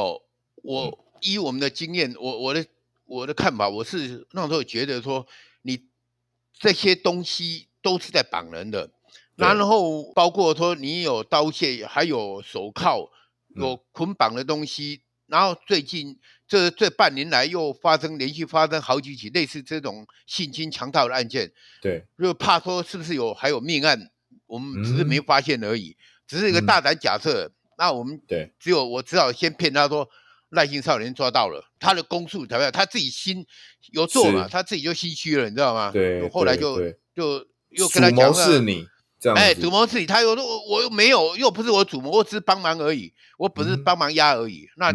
[0.61, 0.85] 我。
[0.85, 2.65] 嗯依我们的经验，我我的
[3.03, 5.27] 我的看法，我是那时候觉得说，
[5.63, 5.77] 你
[6.57, 8.89] 这些东西都是在绑人的，
[9.39, 13.09] 然后包括说你有刀械，还有手铐，
[13.55, 24.11] 有捆绑的东西，嗯、然后最近这这半年来又发生连续发生好几起类似这种性侵强盗的案件，对，就怕说是不是有还有命案，
[24.45, 30.07] 我们只是没发现而已，嗯、只是一个大胆假设，嗯、那我们对只有我只好先骗他说。
[30.51, 32.71] 赖姓少年抓到了，他的供述怎么样？
[32.71, 33.45] 他自己心
[33.91, 35.91] 有做嘛，他自己就心虚了，你知道吗？
[35.91, 36.79] 对，后来就
[37.13, 38.83] 就又跟他讲，是你
[39.19, 44.93] 这样，哎，主谋自己，他又说我我又没有，又不是我主谋，我只是帮忙而已，我不是帮忙压而已，那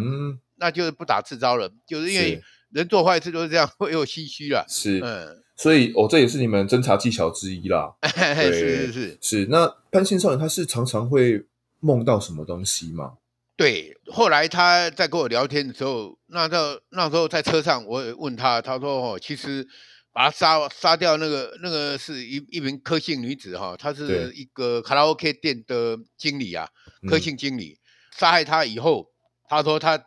[0.56, 4.64] 那就是不打自招了，就是因为人做坏事都是这样， 会有唏嘘了。
[4.68, 7.94] 是，嗯，所以哦，这也是你们侦查技巧之一啦。
[8.02, 9.46] 是是是是。
[9.50, 11.44] 那潘姓少年他是常常会
[11.80, 13.14] 梦到什么东西吗？
[13.56, 19.64] 对，后来他在跟我聊天的时候，那到那时候在车上，我也问他，他说哦，其实
[20.14, 26.68] 把他杀杀掉那个那个是一一名柯姓女子哈，她是一个卡拉 OK 店的经理啊，
[27.08, 27.78] 柯姓经理，
[28.16, 29.10] 杀害她以后，
[29.48, 30.06] 她说她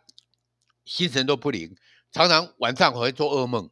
[0.86, 1.76] 心神都不宁，
[2.10, 3.70] 常常晚上会做噩梦，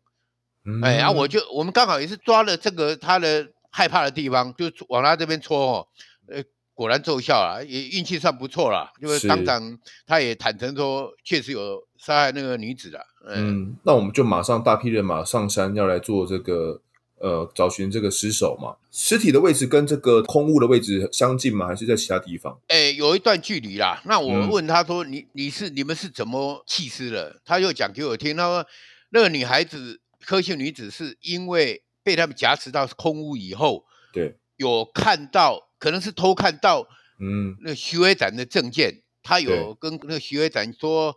[0.64, 5.88] 嗯、哎，然后我就我们刚好也是抓了这个她的害怕的地方，就往她这边戳哦，
[6.28, 6.44] 呃。
[6.76, 8.92] 果然奏效了，也运气算不错了。
[9.00, 13.00] 就是当场他也坦诚说，确实有杀害那个女子的。
[13.26, 16.82] 嗯，那我们就马上大批人马上山，要来做这个
[17.18, 18.76] 呃找寻这个尸首嘛。
[18.90, 21.66] 尸体的位置跟这个空屋的位置相近吗？
[21.66, 22.60] 还是在其他地方？
[22.68, 24.02] 哎、欸，有一段距离啦。
[24.04, 28.66] 那我问他说：“嗯、你你是你们是怎么弃尸的？”他又讲给我听，他说
[29.12, 35.65] 那个女孩子科姓女子是因为被他们挟持到空屋以后，对，有看到。
[35.86, 36.84] 可能是偷看到，
[37.20, 41.14] 嗯，那徐伟展的证件，他有跟那个徐伟展说：“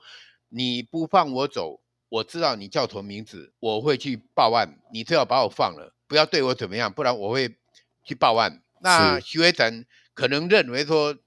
[0.50, 4.78] 你不放我走，我知道你叫什么名字，我会去报案。
[4.94, 7.56] 你最好把我放了，不要对我怎么样，不然我会
[8.04, 11.18] 去报案。”那徐伟展可能认为说，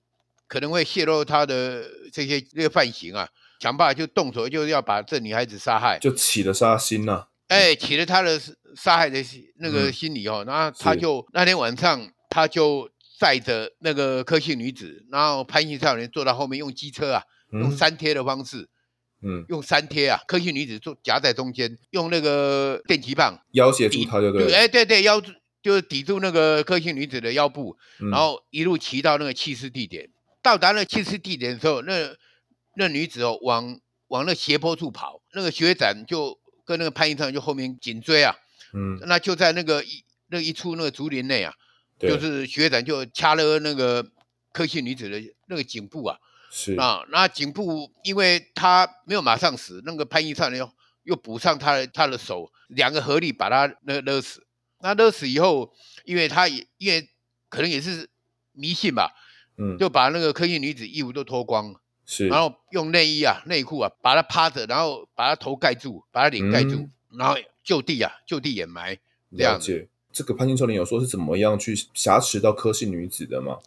[0.47, 3.29] 可能会泄露他的这些这个犯行啊，
[3.59, 7.29] 想办法就动手，就是要把这女孩子杀害，就起了杀心了、啊。
[7.49, 8.41] 哎，起了他的
[8.77, 9.21] 杀害的
[9.57, 12.89] 那个心理哦，然后他就那天晚上他就。
[13.19, 17.23] 载着那个科姓女子，然后潘姓少年坐到后面，用机车啊，
[17.53, 18.69] 用三贴的方式，
[19.23, 25.21] 嗯，用三贴啊，科姓女子坐夹在中间，用那个电击棒要挟住他就对，哎对对，腰
[25.63, 30.11] 就是抵住那个科姓女子的腰部，嗯、然后一路骑到那个弃尸地点。
[30.43, 32.17] 到达那弃尸地点的时候，那
[32.77, 38.35] 那女子哦往往那斜坡处跑，那个学长就跟那个潘姓少年就后面紧追啊，
[38.75, 41.55] 嗯，那就在那个一那一处那个竹林内啊。
[42.03, 44.05] 就是学长就掐了那个
[44.53, 46.19] 科姓女子的那个颈部啊，
[46.51, 46.75] 是。
[46.75, 50.73] 啊，那颈部因为他没有马上死，那个潘一少年又
[51.05, 54.47] 又补上他的他的手，两个合力把他勒勒死。
[54.81, 55.73] 那勒死以后，
[56.05, 57.09] 因为他也因为
[57.49, 58.11] 可能也是
[58.51, 59.13] 迷信吧，
[59.57, 61.73] 嗯，就把那个科姓女子衣服都脱光，
[62.05, 68.99] 是，然后用内衣啊内裤啊把他趴着，然后把他头盖住，把他脸盖住，嗯、然后就地啊就地掩埋
[69.37, 69.89] 这样子。
[70.13, 73.59] 这个潘姓少年有说是怎么样去挟持到柯姓女子的吗？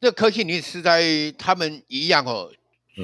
[0.00, 2.50] 这柯姓女子是在他们一样哦，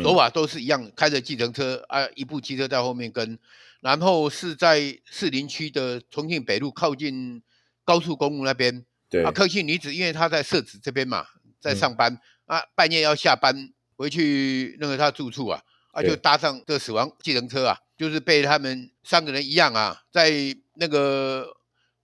[0.02, 3.38] 手法都是一样，嗯、开着计程车啊，一部汽车在后面跟，
[3.80, 7.42] 然后是在士林区的重庆北路靠近
[7.84, 8.84] 高速公路那边。
[9.10, 11.26] 对啊，柯姓女子因为她在社子这边嘛，
[11.60, 12.12] 在上班、
[12.46, 20.32] 嗯、啊，半夜要下班回去那个她住处啊，啊就搭上这死亡计程车啊，就是被他们三个人一样啊，在
[20.76, 21.55] 那个。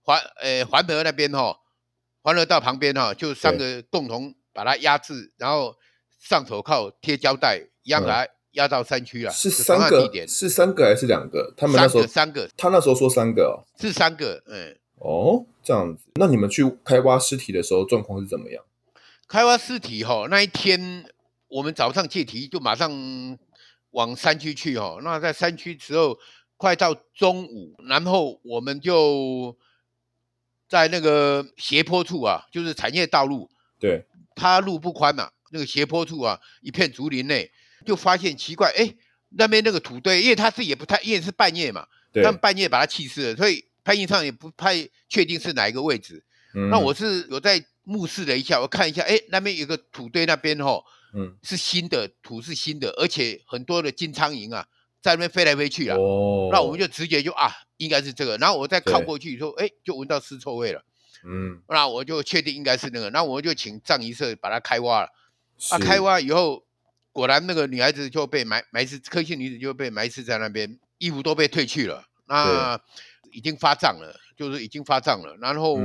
[0.05, 1.57] 环呃环河那边哈，
[2.21, 5.75] 环河道旁边哈，就三个共同把它压制，然后
[6.19, 9.31] 上手铐贴胶带，压来压到山区了。
[9.31, 11.53] 是三个，是三个还是两个？
[11.55, 14.77] 他们那时候三个，他那时候说三个哦，是三个，嗯。
[14.99, 16.03] 哦，这样子。
[16.15, 18.63] 那你们去开挖尸体的时候状况是怎么样？
[19.27, 21.05] 开挖尸体哈，那一天
[21.47, 22.91] 我们早上借题就马上
[23.91, 24.99] 往山区去哈。
[25.01, 26.17] 那在山区时候
[26.57, 29.57] 快到中午，然后我们就。
[30.73, 33.47] 在那个斜坡处啊，就是产业道路，
[33.79, 37.51] 对，它路不宽嘛，那个斜坡处啊，一片竹林内，
[37.85, 38.91] 就发现奇怪，哎，
[39.37, 46.25] 那边那个土堆，因为它是也不太，因为是半夜嘛，对，他们半夜把它弃尸了，所以拍印上也不太确定是哪一个位置。
[46.55, 50.83] 嗯、那我是有在目视了一下，我看一下，哎，那边有个土堆，那边吼，
[51.13, 54.65] 嗯，是新的土，是新的，而且很多的金苍蝇啊。
[55.03, 57.51] 在那边飞来飞去啊，哦、那我们就直接就啊，
[57.83, 58.37] 应该是这个。
[58.37, 60.83] 然后我再靠过去说，哎，就闻到尸臭味了。
[61.25, 63.09] 嗯，那我就确定应该是那个。
[63.11, 65.09] 那我就请葬仪社把它开挖了。
[65.69, 66.65] 啊，开挖以后，
[67.11, 72.05] 果然那个女孩子就被埋埋尸，科姓女子就被埋尸在那边，衣服都被褪去了。
[72.25, 72.79] 那
[73.31, 75.37] 已经发胀了，就是已经发胀了。
[75.39, 75.79] 然后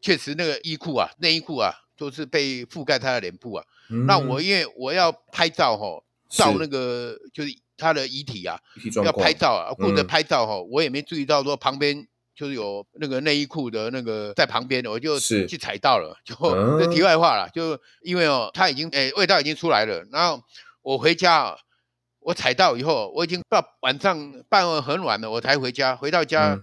[0.00, 3.64] 确实那个衣裤啊、内衣裤啊，就是被覆盖她的脸部啊。
[3.90, 7.56] 嗯、那我因为我要拍照哈，照那个就是。
[7.76, 8.58] 他的遗体啊，
[9.04, 20.42] 要拍照啊，顾着拍照哈、哦，嗯、我也没注意到说旁边就是有那个内衣裤的那个在旁边，我就去踩到了，是就这题外话了，就因为哦，他已经诶、欸、味道已经出来了，然后
[20.82, 21.56] 我回家，
[22.20, 26.54] 我踩到以后，我已经到晚上傍晚很晚了，我才回家，回到家。
[26.54, 26.62] 嗯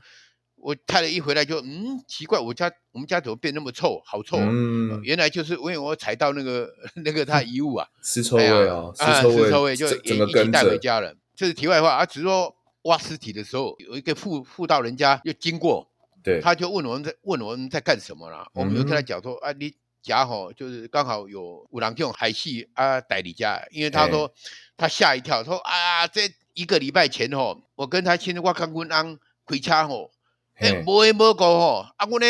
[0.64, 4.48] 我太太一回来就嗯奇怪，我家我们家怎么变那么臭，好臭啊！
[4.50, 6.70] 嗯，原来就是因为我踩到那个
[7.04, 11.14] 那个他遗物 啊，尸臭味啊，尸臭味，尸臭味就也一起带回家了。
[11.36, 15.88] 这是题外话啊，只是说挖尸体的时候，有一个妇妇道人家又经过，
[16.24, 18.48] 对，他就问我们在问我们在干什么了。
[18.54, 24.34] 我们就跟他讲说、嗯、啊，你家吼就是刚好有五郎这种海戏啊代理家，因为他说、欸、
[24.78, 26.22] 他吓一跳，说啊，这
[26.54, 30.12] 一个礼拜前吼，我跟他亲我看阮翁开车吼，
[30.56, 32.26] 哎，无缘无故吼，啊，我呢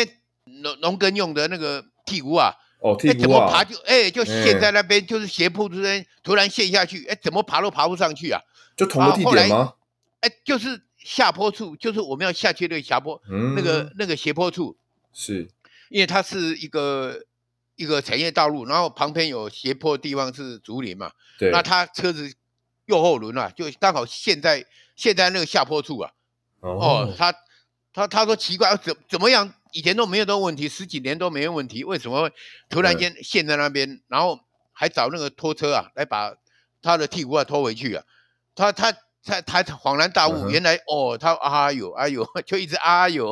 [0.62, 2.52] 农农耕用的那个剔骨啊。
[2.80, 8.38] 哦，哎，怎么爬就哎，就陷在那边，就是斜坡之间突然陷下去，哎，怎么爬都爬不上去啊？
[8.76, 9.72] 就同个地点吗？
[10.20, 13.18] 哎，就是下坡处，就是我们要下去那个下坡，
[13.56, 14.76] 那个那个斜坡处，
[15.14, 15.48] 是，
[15.88, 17.24] 因为它是一个
[17.76, 22.30] 一个产业道路，然后旁边有斜坡的地方是竹林嘛，对，那他车子
[22.84, 24.62] 右后轮啊，就刚好陷在
[24.94, 26.10] 陷在那个下坡处啊，
[26.60, 27.34] 哦，他
[27.94, 29.50] 他他说奇怪，怎怎么样？
[29.72, 32.32] 以前都没有这个问题，十几年都没有问题，为什么会
[32.68, 34.00] 突然间陷在那边？
[34.08, 34.38] 然后
[34.72, 36.34] 还找那个拖车啊，来把
[36.82, 38.04] 他的屁股啊拖回去啊。
[38.54, 38.92] 他他
[39.24, 43.30] 他他恍然大悟，原来哦，他啊呦啊呦， 就一直啊呦，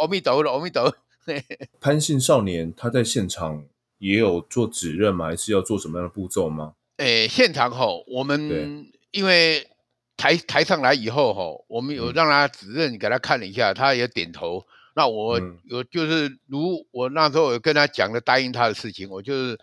[0.00, 0.96] 阿弥陀佛，阿弥陀佛。
[1.80, 3.64] 潘姓少年他在现场
[3.98, 5.26] 也有做指认吗？
[5.26, 6.74] 还是要做什么样的步骤吗？
[6.98, 9.68] 诶，现场吼，我们因为
[10.16, 14.64] 抬抬上来以后吼，我们有让他指认给他看了一下，他也点头。
[14.94, 19.58] 那我有就是如我那时候有跟他讲了答应他的事情，我就是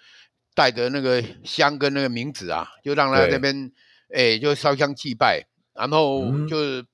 [0.53, 3.71] 带着那个香跟那个冥纸啊，就让他那边
[4.13, 5.43] 哎就烧香祭拜，
[5.73, 6.85] 然后就是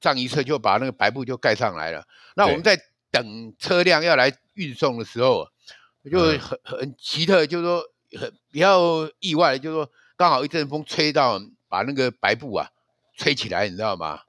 [0.00, 2.02] 葬仪社就把那个白布就盖上来了。
[2.34, 2.78] 那我们在
[3.10, 5.46] 等车辆要来运送的时候，
[6.10, 7.82] 就很很奇特，就是说
[8.18, 11.38] 很比较意外，就是说刚好一阵风吹到，
[11.68, 12.70] 把那个白布啊
[13.16, 14.20] 吹起来，你知道吗？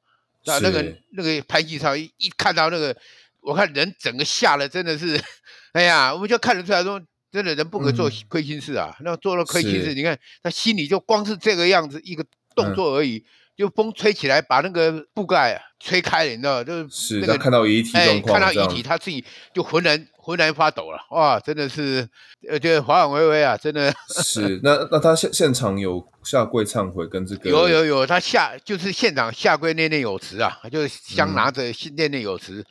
[0.45, 2.95] 那那个那个潘继超一一看到那个。
[3.39, 5.17] 我看人整个吓了，真的是，
[5.71, 8.93] 哎呀，我们就看得出来说，真的人不可做亏心事啊。
[8.99, 13.25] 嗯、那做了亏心事，你看他心里就光是这个样子一个动作而已，嗯、
[13.57, 17.91] 就风吹起来把那个布盖啊吹开了，你知道就是、那个、他看到遗体
[18.21, 20.07] 看到遗体他自己就浑然。
[20.27, 22.05] 浑然发抖了，哇，真的是，
[22.49, 24.59] 呃，就华婉薇薇啊，真的是。
[24.61, 27.49] 那那他现现场有下跪忏悔跟这个？
[27.49, 31.63] 有有有，他下就是现场下跪念念有词啊，就是香拿着
[31.95, 32.65] 念念有词，嗯、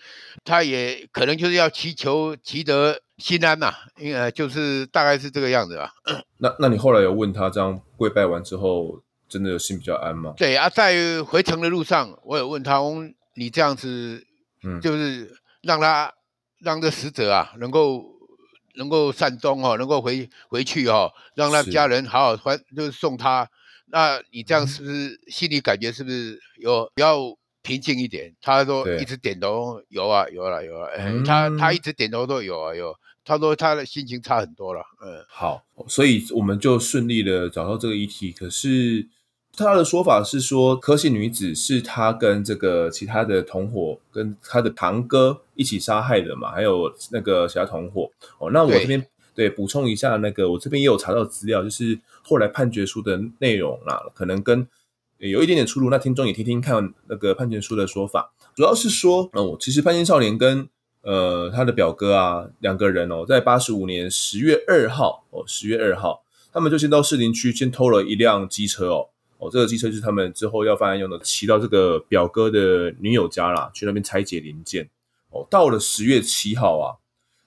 [0.44, 5.90] 他也可能就是要祈求祈得心安嘛，因为就是大概是这个样子吧。
[6.36, 10.34] 那那你后来有问他，这样跪拜完之后，真的有心比较安吗？
[10.36, 12.80] 对啊，在回程的路上，我有问他，
[13.34, 14.26] 你这样子，
[14.62, 16.12] 嗯，就是让他。
[16.60, 18.02] 让这死者啊，能够
[18.76, 23.46] 能够善终哦，能够回回去哦，让他家人好好欢，就是送他。
[23.88, 28.34] 那你这样是不是心里感觉是不是有比较平静一点？
[28.40, 30.88] 他说一直点头，有啊，有了，有了。
[30.96, 32.96] 嗯、他他一直点头都有啊，有。
[33.22, 34.80] 他说他的心情差很多了。
[35.04, 39.06] 嗯，好，所以我们就顺利的找到这个遗体，可是。
[39.64, 48.10] 他的说法是说，科姓女子是他跟这个其他的同伙，跟他的堂哥一起杀害的嘛，还有那个其他同伙。
[48.38, 49.04] 哦，那我这边
[49.34, 54.66] 对补充一下，那个我这边也有查到资料，就是后来判决书的内容啦，可能跟
[55.18, 55.88] 有一点点出入。
[55.88, 60.68] 那听众也听听看那个判决书的说法，主要是说，哦，其实潘金少年跟
[61.00, 69.08] 呃他的表哥啊两个人哦，在八十五年十月二号哦，十月二号，他们就先到士林区先偷了一辆机车哦。
[69.38, 74.88] 哦，这个机车就是他们之后要犯案用的，骑到这个表哥的女友家啦，去那边拆解零件。
[75.30, 76.96] 哦，到了十月七号啊，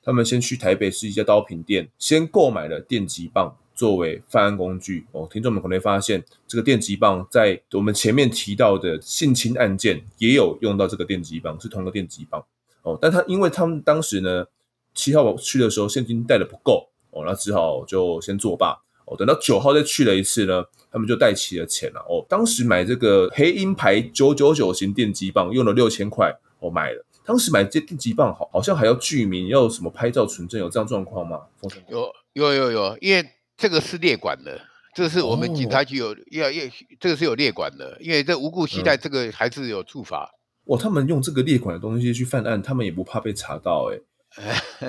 [0.04, 5.08] 他们先去台北市一家刀品店，先购买了电击棒作为犯案工具。
[5.14, 12.46] 哦，听众们可能会发现，这个电击棒在我们前面提到的性侵案件也有用到这个电击棒，是同个电击棒。
[12.84, 14.46] 哦，但他因为他们当时呢，
[14.94, 18.80] 七号去的时候现金带的不够，哦，那只好就先作罢。
[19.10, 22.00] 哦，等到九号再去了一次呢，他们就带齐了钱了。
[22.08, 27.06] 哦，当时买这个黑鹰牌九九九型电击棒用了六千块，我、哦、买了。
[27.26, 31.42] 当时买这电击棒好，好像还要具名，要什么拍照存证，有这样状况吗？
[31.90, 33.24] 有有有有，因为
[33.58, 34.60] 这个是列管的，
[34.96, 40.32] 这个是我们警察局有要要、哦，这个是有列管的，因为这无故携带这个还是有处罚。
[40.66, 44.00] 哇、哦，他们用这个列管的东西去犯案，他们也不怕被查到哎。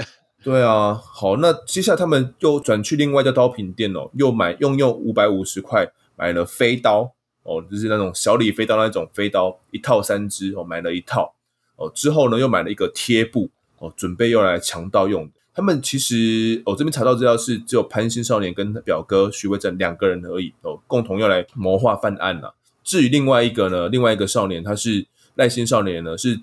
[0.43, 5.86] 对啊，好，那接下来他们又转去另外一家刀品店哦，又买用用五百五十块
[6.16, 7.12] 买了飞刀
[7.43, 11.34] 哦，就是那种小李飞刀那种飞刀，一套三支哦，买了一套
[11.76, 15.32] 哦，之后呢又买了一个贴布哦，准备用来强盗用的。
[15.53, 22.55] 他们其实我、哦、这边查到资料是只有潘姓少年跟表哥徐维正两个人而已哦，共同用来谋划犯案了。
[22.82, 26.41] 至于另外一个呢，另外一个少年他是赖姓少年呢，是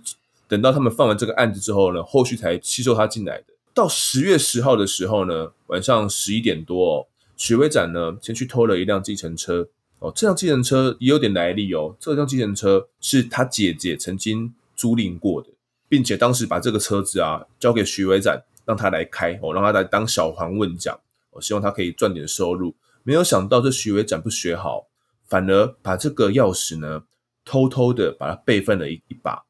[0.47, 3.45] 等到他们犯完这个案子之后呢，后续才吸收他进来的。
[3.77, 9.69] 到十月十号的时候呢，晚上十一点多，哦，许威展呢先去偷了一辆计程车，
[9.99, 11.95] 哦，这辆计程车也有点来历哦。
[11.99, 15.49] 这辆计程车是他姐姐曾经租赁过的，
[15.87, 20.99] 并且当时把这个车子啊交给许维展，让他来开哦，让他来当小黄问讲，
[21.29, 22.73] 我、希望他可以赚点收入。
[23.03, 24.87] 没有想到这许维展不学好，
[25.27, 27.03] 反而把这个钥匙呢
[27.45, 29.43] 偷偷的把它备份了一一把，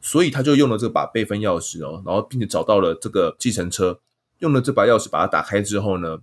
[0.00, 3.98] 所以他就用了这把备份钥匙哦，然后并且找到了这个计程车，
[4.38, 6.18] 用了这把钥匙把它打开之后呢，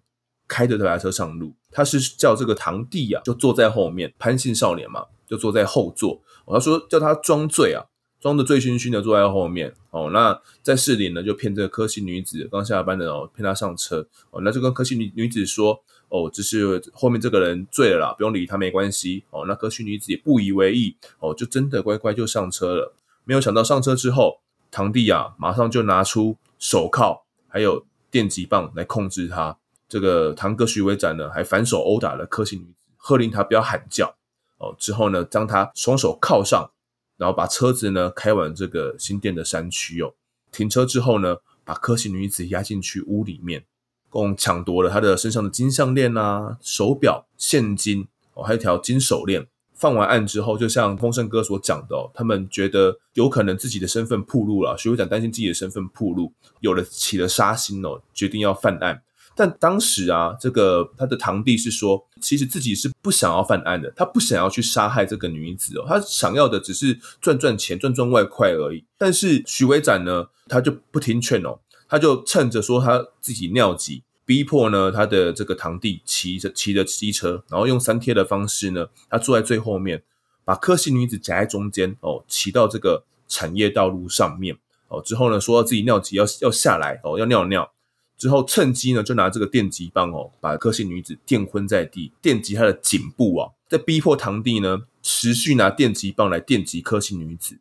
[0.48, 1.54] 开着这台车上路。
[1.72, 6.22] 他是叫这个堂弟啊，就坐在后面，潘姓少年嘛，就坐在后座。
[6.48, 7.84] 他说叫他装醉啊，
[8.22, 9.74] 装的醉醺醺的坐在后面。
[9.90, 14.08] 哦，那在市里呢，就骗这个柯姓女子刚下班的哦，骗她上车。
[14.32, 19.24] 哦，那就跟柯姓女女子说，哦，只是后面这个人醉了啦，不用理他，没关系。
[19.32, 22.94] 哦，那柯姓女子也不以为意，哦，就真的乖乖就上车了。
[23.26, 24.40] 没有想到上车之后，
[24.72, 29.58] 堂弟啊，马上就拿出手铐还有电击棒来控制他。
[29.90, 34.16] 这个堂哥徐伟展呢，还反手殴打了柯姓女子，喝令她不要喊叫
[34.58, 34.76] 哦。
[34.80, 36.72] 之后呢，将她双手铐上，
[37.18, 40.14] 然后把车子呢开往这个新店的山区哦。
[40.52, 43.66] 停车之后呢，把柯姓女子押进去屋里面，
[44.10, 49.48] 共抢夺了她的身上的金项链啊、手表、现金哦，还有一条金手链。
[49.76, 59.02] 放完案之后，就像丰盛哥所讲的哦，他们觉得有可能自己的身份暴露了，徐伟展担心自己的身份暴露，有了起了杀心哦，决定要犯案。
[59.38, 68.86] 但当时啊，这个他的堂弟是说，其实自己是不想要犯案的，他不想要去杀害这个女子哦，他想要的只是赚赚钱、赚赚外快而已。
[68.98, 71.60] 但是徐伟展呢，他就不听劝哦，
[71.90, 80.02] 他就趁着说他自己尿急，逼迫呢他的这个堂弟骑着骑着机车，然后用三贴的方式呢，他坐在最后面，
[80.44, 84.58] 把柯姓女子夹在中间哦，骑到这个产业道路上面
[84.88, 87.72] 哦，之后呢，说自己尿急要要下来哦，要尿尿。
[88.18, 97.60] 之后趁机呢，就拿这个电击棒哦，把柯姓女子电昏在地，电击她的颈部啊，再逼迫堂弟呢，持续拿电击棒来电击柯姓女子。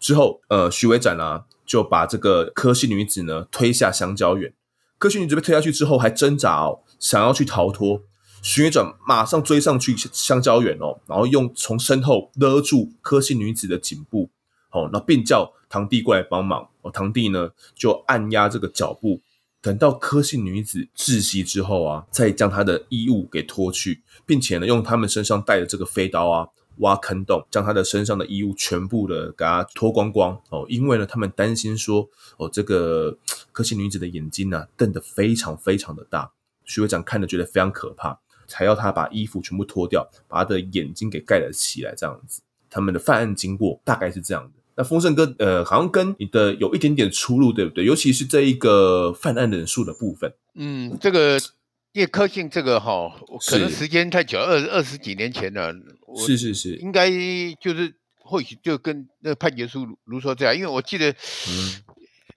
[0.00, 4.52] 之后，呃，徐维展啊，就把这个柯姓女子呢推下香蕉园。
[5.02, 8.02] 柯姓女子被推下去之后，还挣扎哦，想要去逃脱。
[8.40, 14.30] 许维展马上追上去香蕉园哦，然后用从身后勒住柯姓女子的颈部，
[14.70, 16.68] 哦，那并叫堂弟过来帮忙。
[16.82, 19.20] 哦，堂弟呢就按压这个脚步。
[19.60, 26.46] 等到柯姓女子窒息之后啊，再将她的衣物给脱去，并且呢，用他们身上带的这个飞刀啊，
[26.78, 30.64] 挖坑洞，将他的身上的衣物全部的给他脱光光哦。
[30.68, 32.08] 因为呢，他们担心说，
[32.38, 33.16] 哦，这个
[33.52, 36.32] 科姓女子的眼睛呢、啊，瞪得非常非常的大，
[36.64, 42.42] 徐会长看了觉得非常可怕，才要他把衣服全部脱掉，把他的眼睛给盖了起来，这样子。
[42.68, 44.50] 他们的犯案经过大概是这样的。
[44.74, 47.84] 那丰盛哥，呃，好像跟你的有一点点出入，对不对？
[47.84, 50.32] 尤其是这一个犯案人数的部分。
[50.54, 51.38] 嗯，这个
[51.92, 53.12] 叶科信这个哈，
[53.50, 55.74] 可能时间太久，二二十几年前了。
[56.16, 57.10] 是是是，应该
[57.60, 61.82] 就是或许就跟那个判决书如说这样，因为我记得，嗯，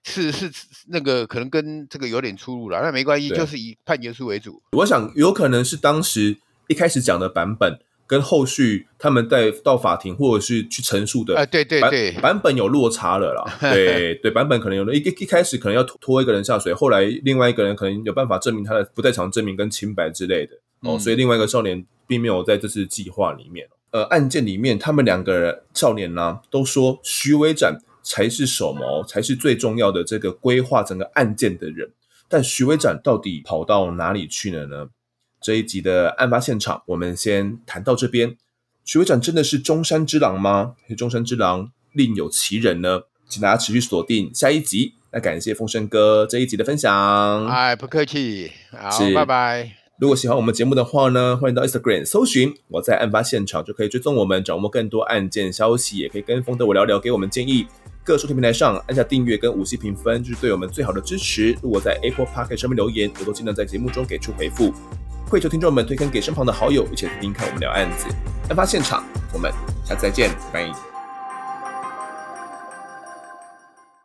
[0.04, 0.50] 是是
[0.88, 4.62] 那个可能跟这个有点出入了，那没关系，就是以判决书为主。
[4.72, 7.78] 我想有可能是当时一开始讲的版本。
[8.08, 13.42] 跟后续他们在到法庭或者是去陈述的啊，对对对，版本有落差了啦。
[13.58, 23.68] 对对，版本可能有一一一开始可能要拖一个人下水，后来另外一个人可能有办法证明他的不在场证明跟清白之类的哦，所以另外一个少年并没有在这次计划里面。
[23.90, 31.90] 呃，案件里面他们两个人少年呢都说徐伟展才是首谋，才是最重要的这个规划整个案件的人，
[32.28, 34.88] 但徐伟展到底跑到哪里去了呢？
[35.40, 38.36] 这一集的案发现场，我们先谈到这边。
[38.84, 40.74] 徐伟展真的是中山之狼吗？
[40.82, 43.02] 还是中山之狼另有其人呢？
[43.28, 44.94] 请大家持续锁定下一集。
[45.12, 47.46] 那感谢丰盛哥这一集的分享。
[47.46, 48.52] 哎，不客气。
[48.72, 49.75] 好，拜拜。
[49.98, 55.96] 如果喜欢我们节目的话呢，欢迎到 Instagram 搜寻我在案发现场，就可以追踪我们，掌握更多案件消息。
[55.96, 57.66] 也可以跟风德我聊聊，给我们建议。
[58.04, 61.56] 各收听平台上按下订阅跟五星评分，就是对我们最好的支持。
[61.62, 64.70] 如果在 Apple Podcast 上面留言，我都尽量在节目中给出回复。
[65.30, 68.06] 跪求听众们推荐给身旁的好友，一起听听看我们聊案子。
[68.50, 69.50] 案发现场，我们
[69.82, 70.95] 下次再见，拜拜。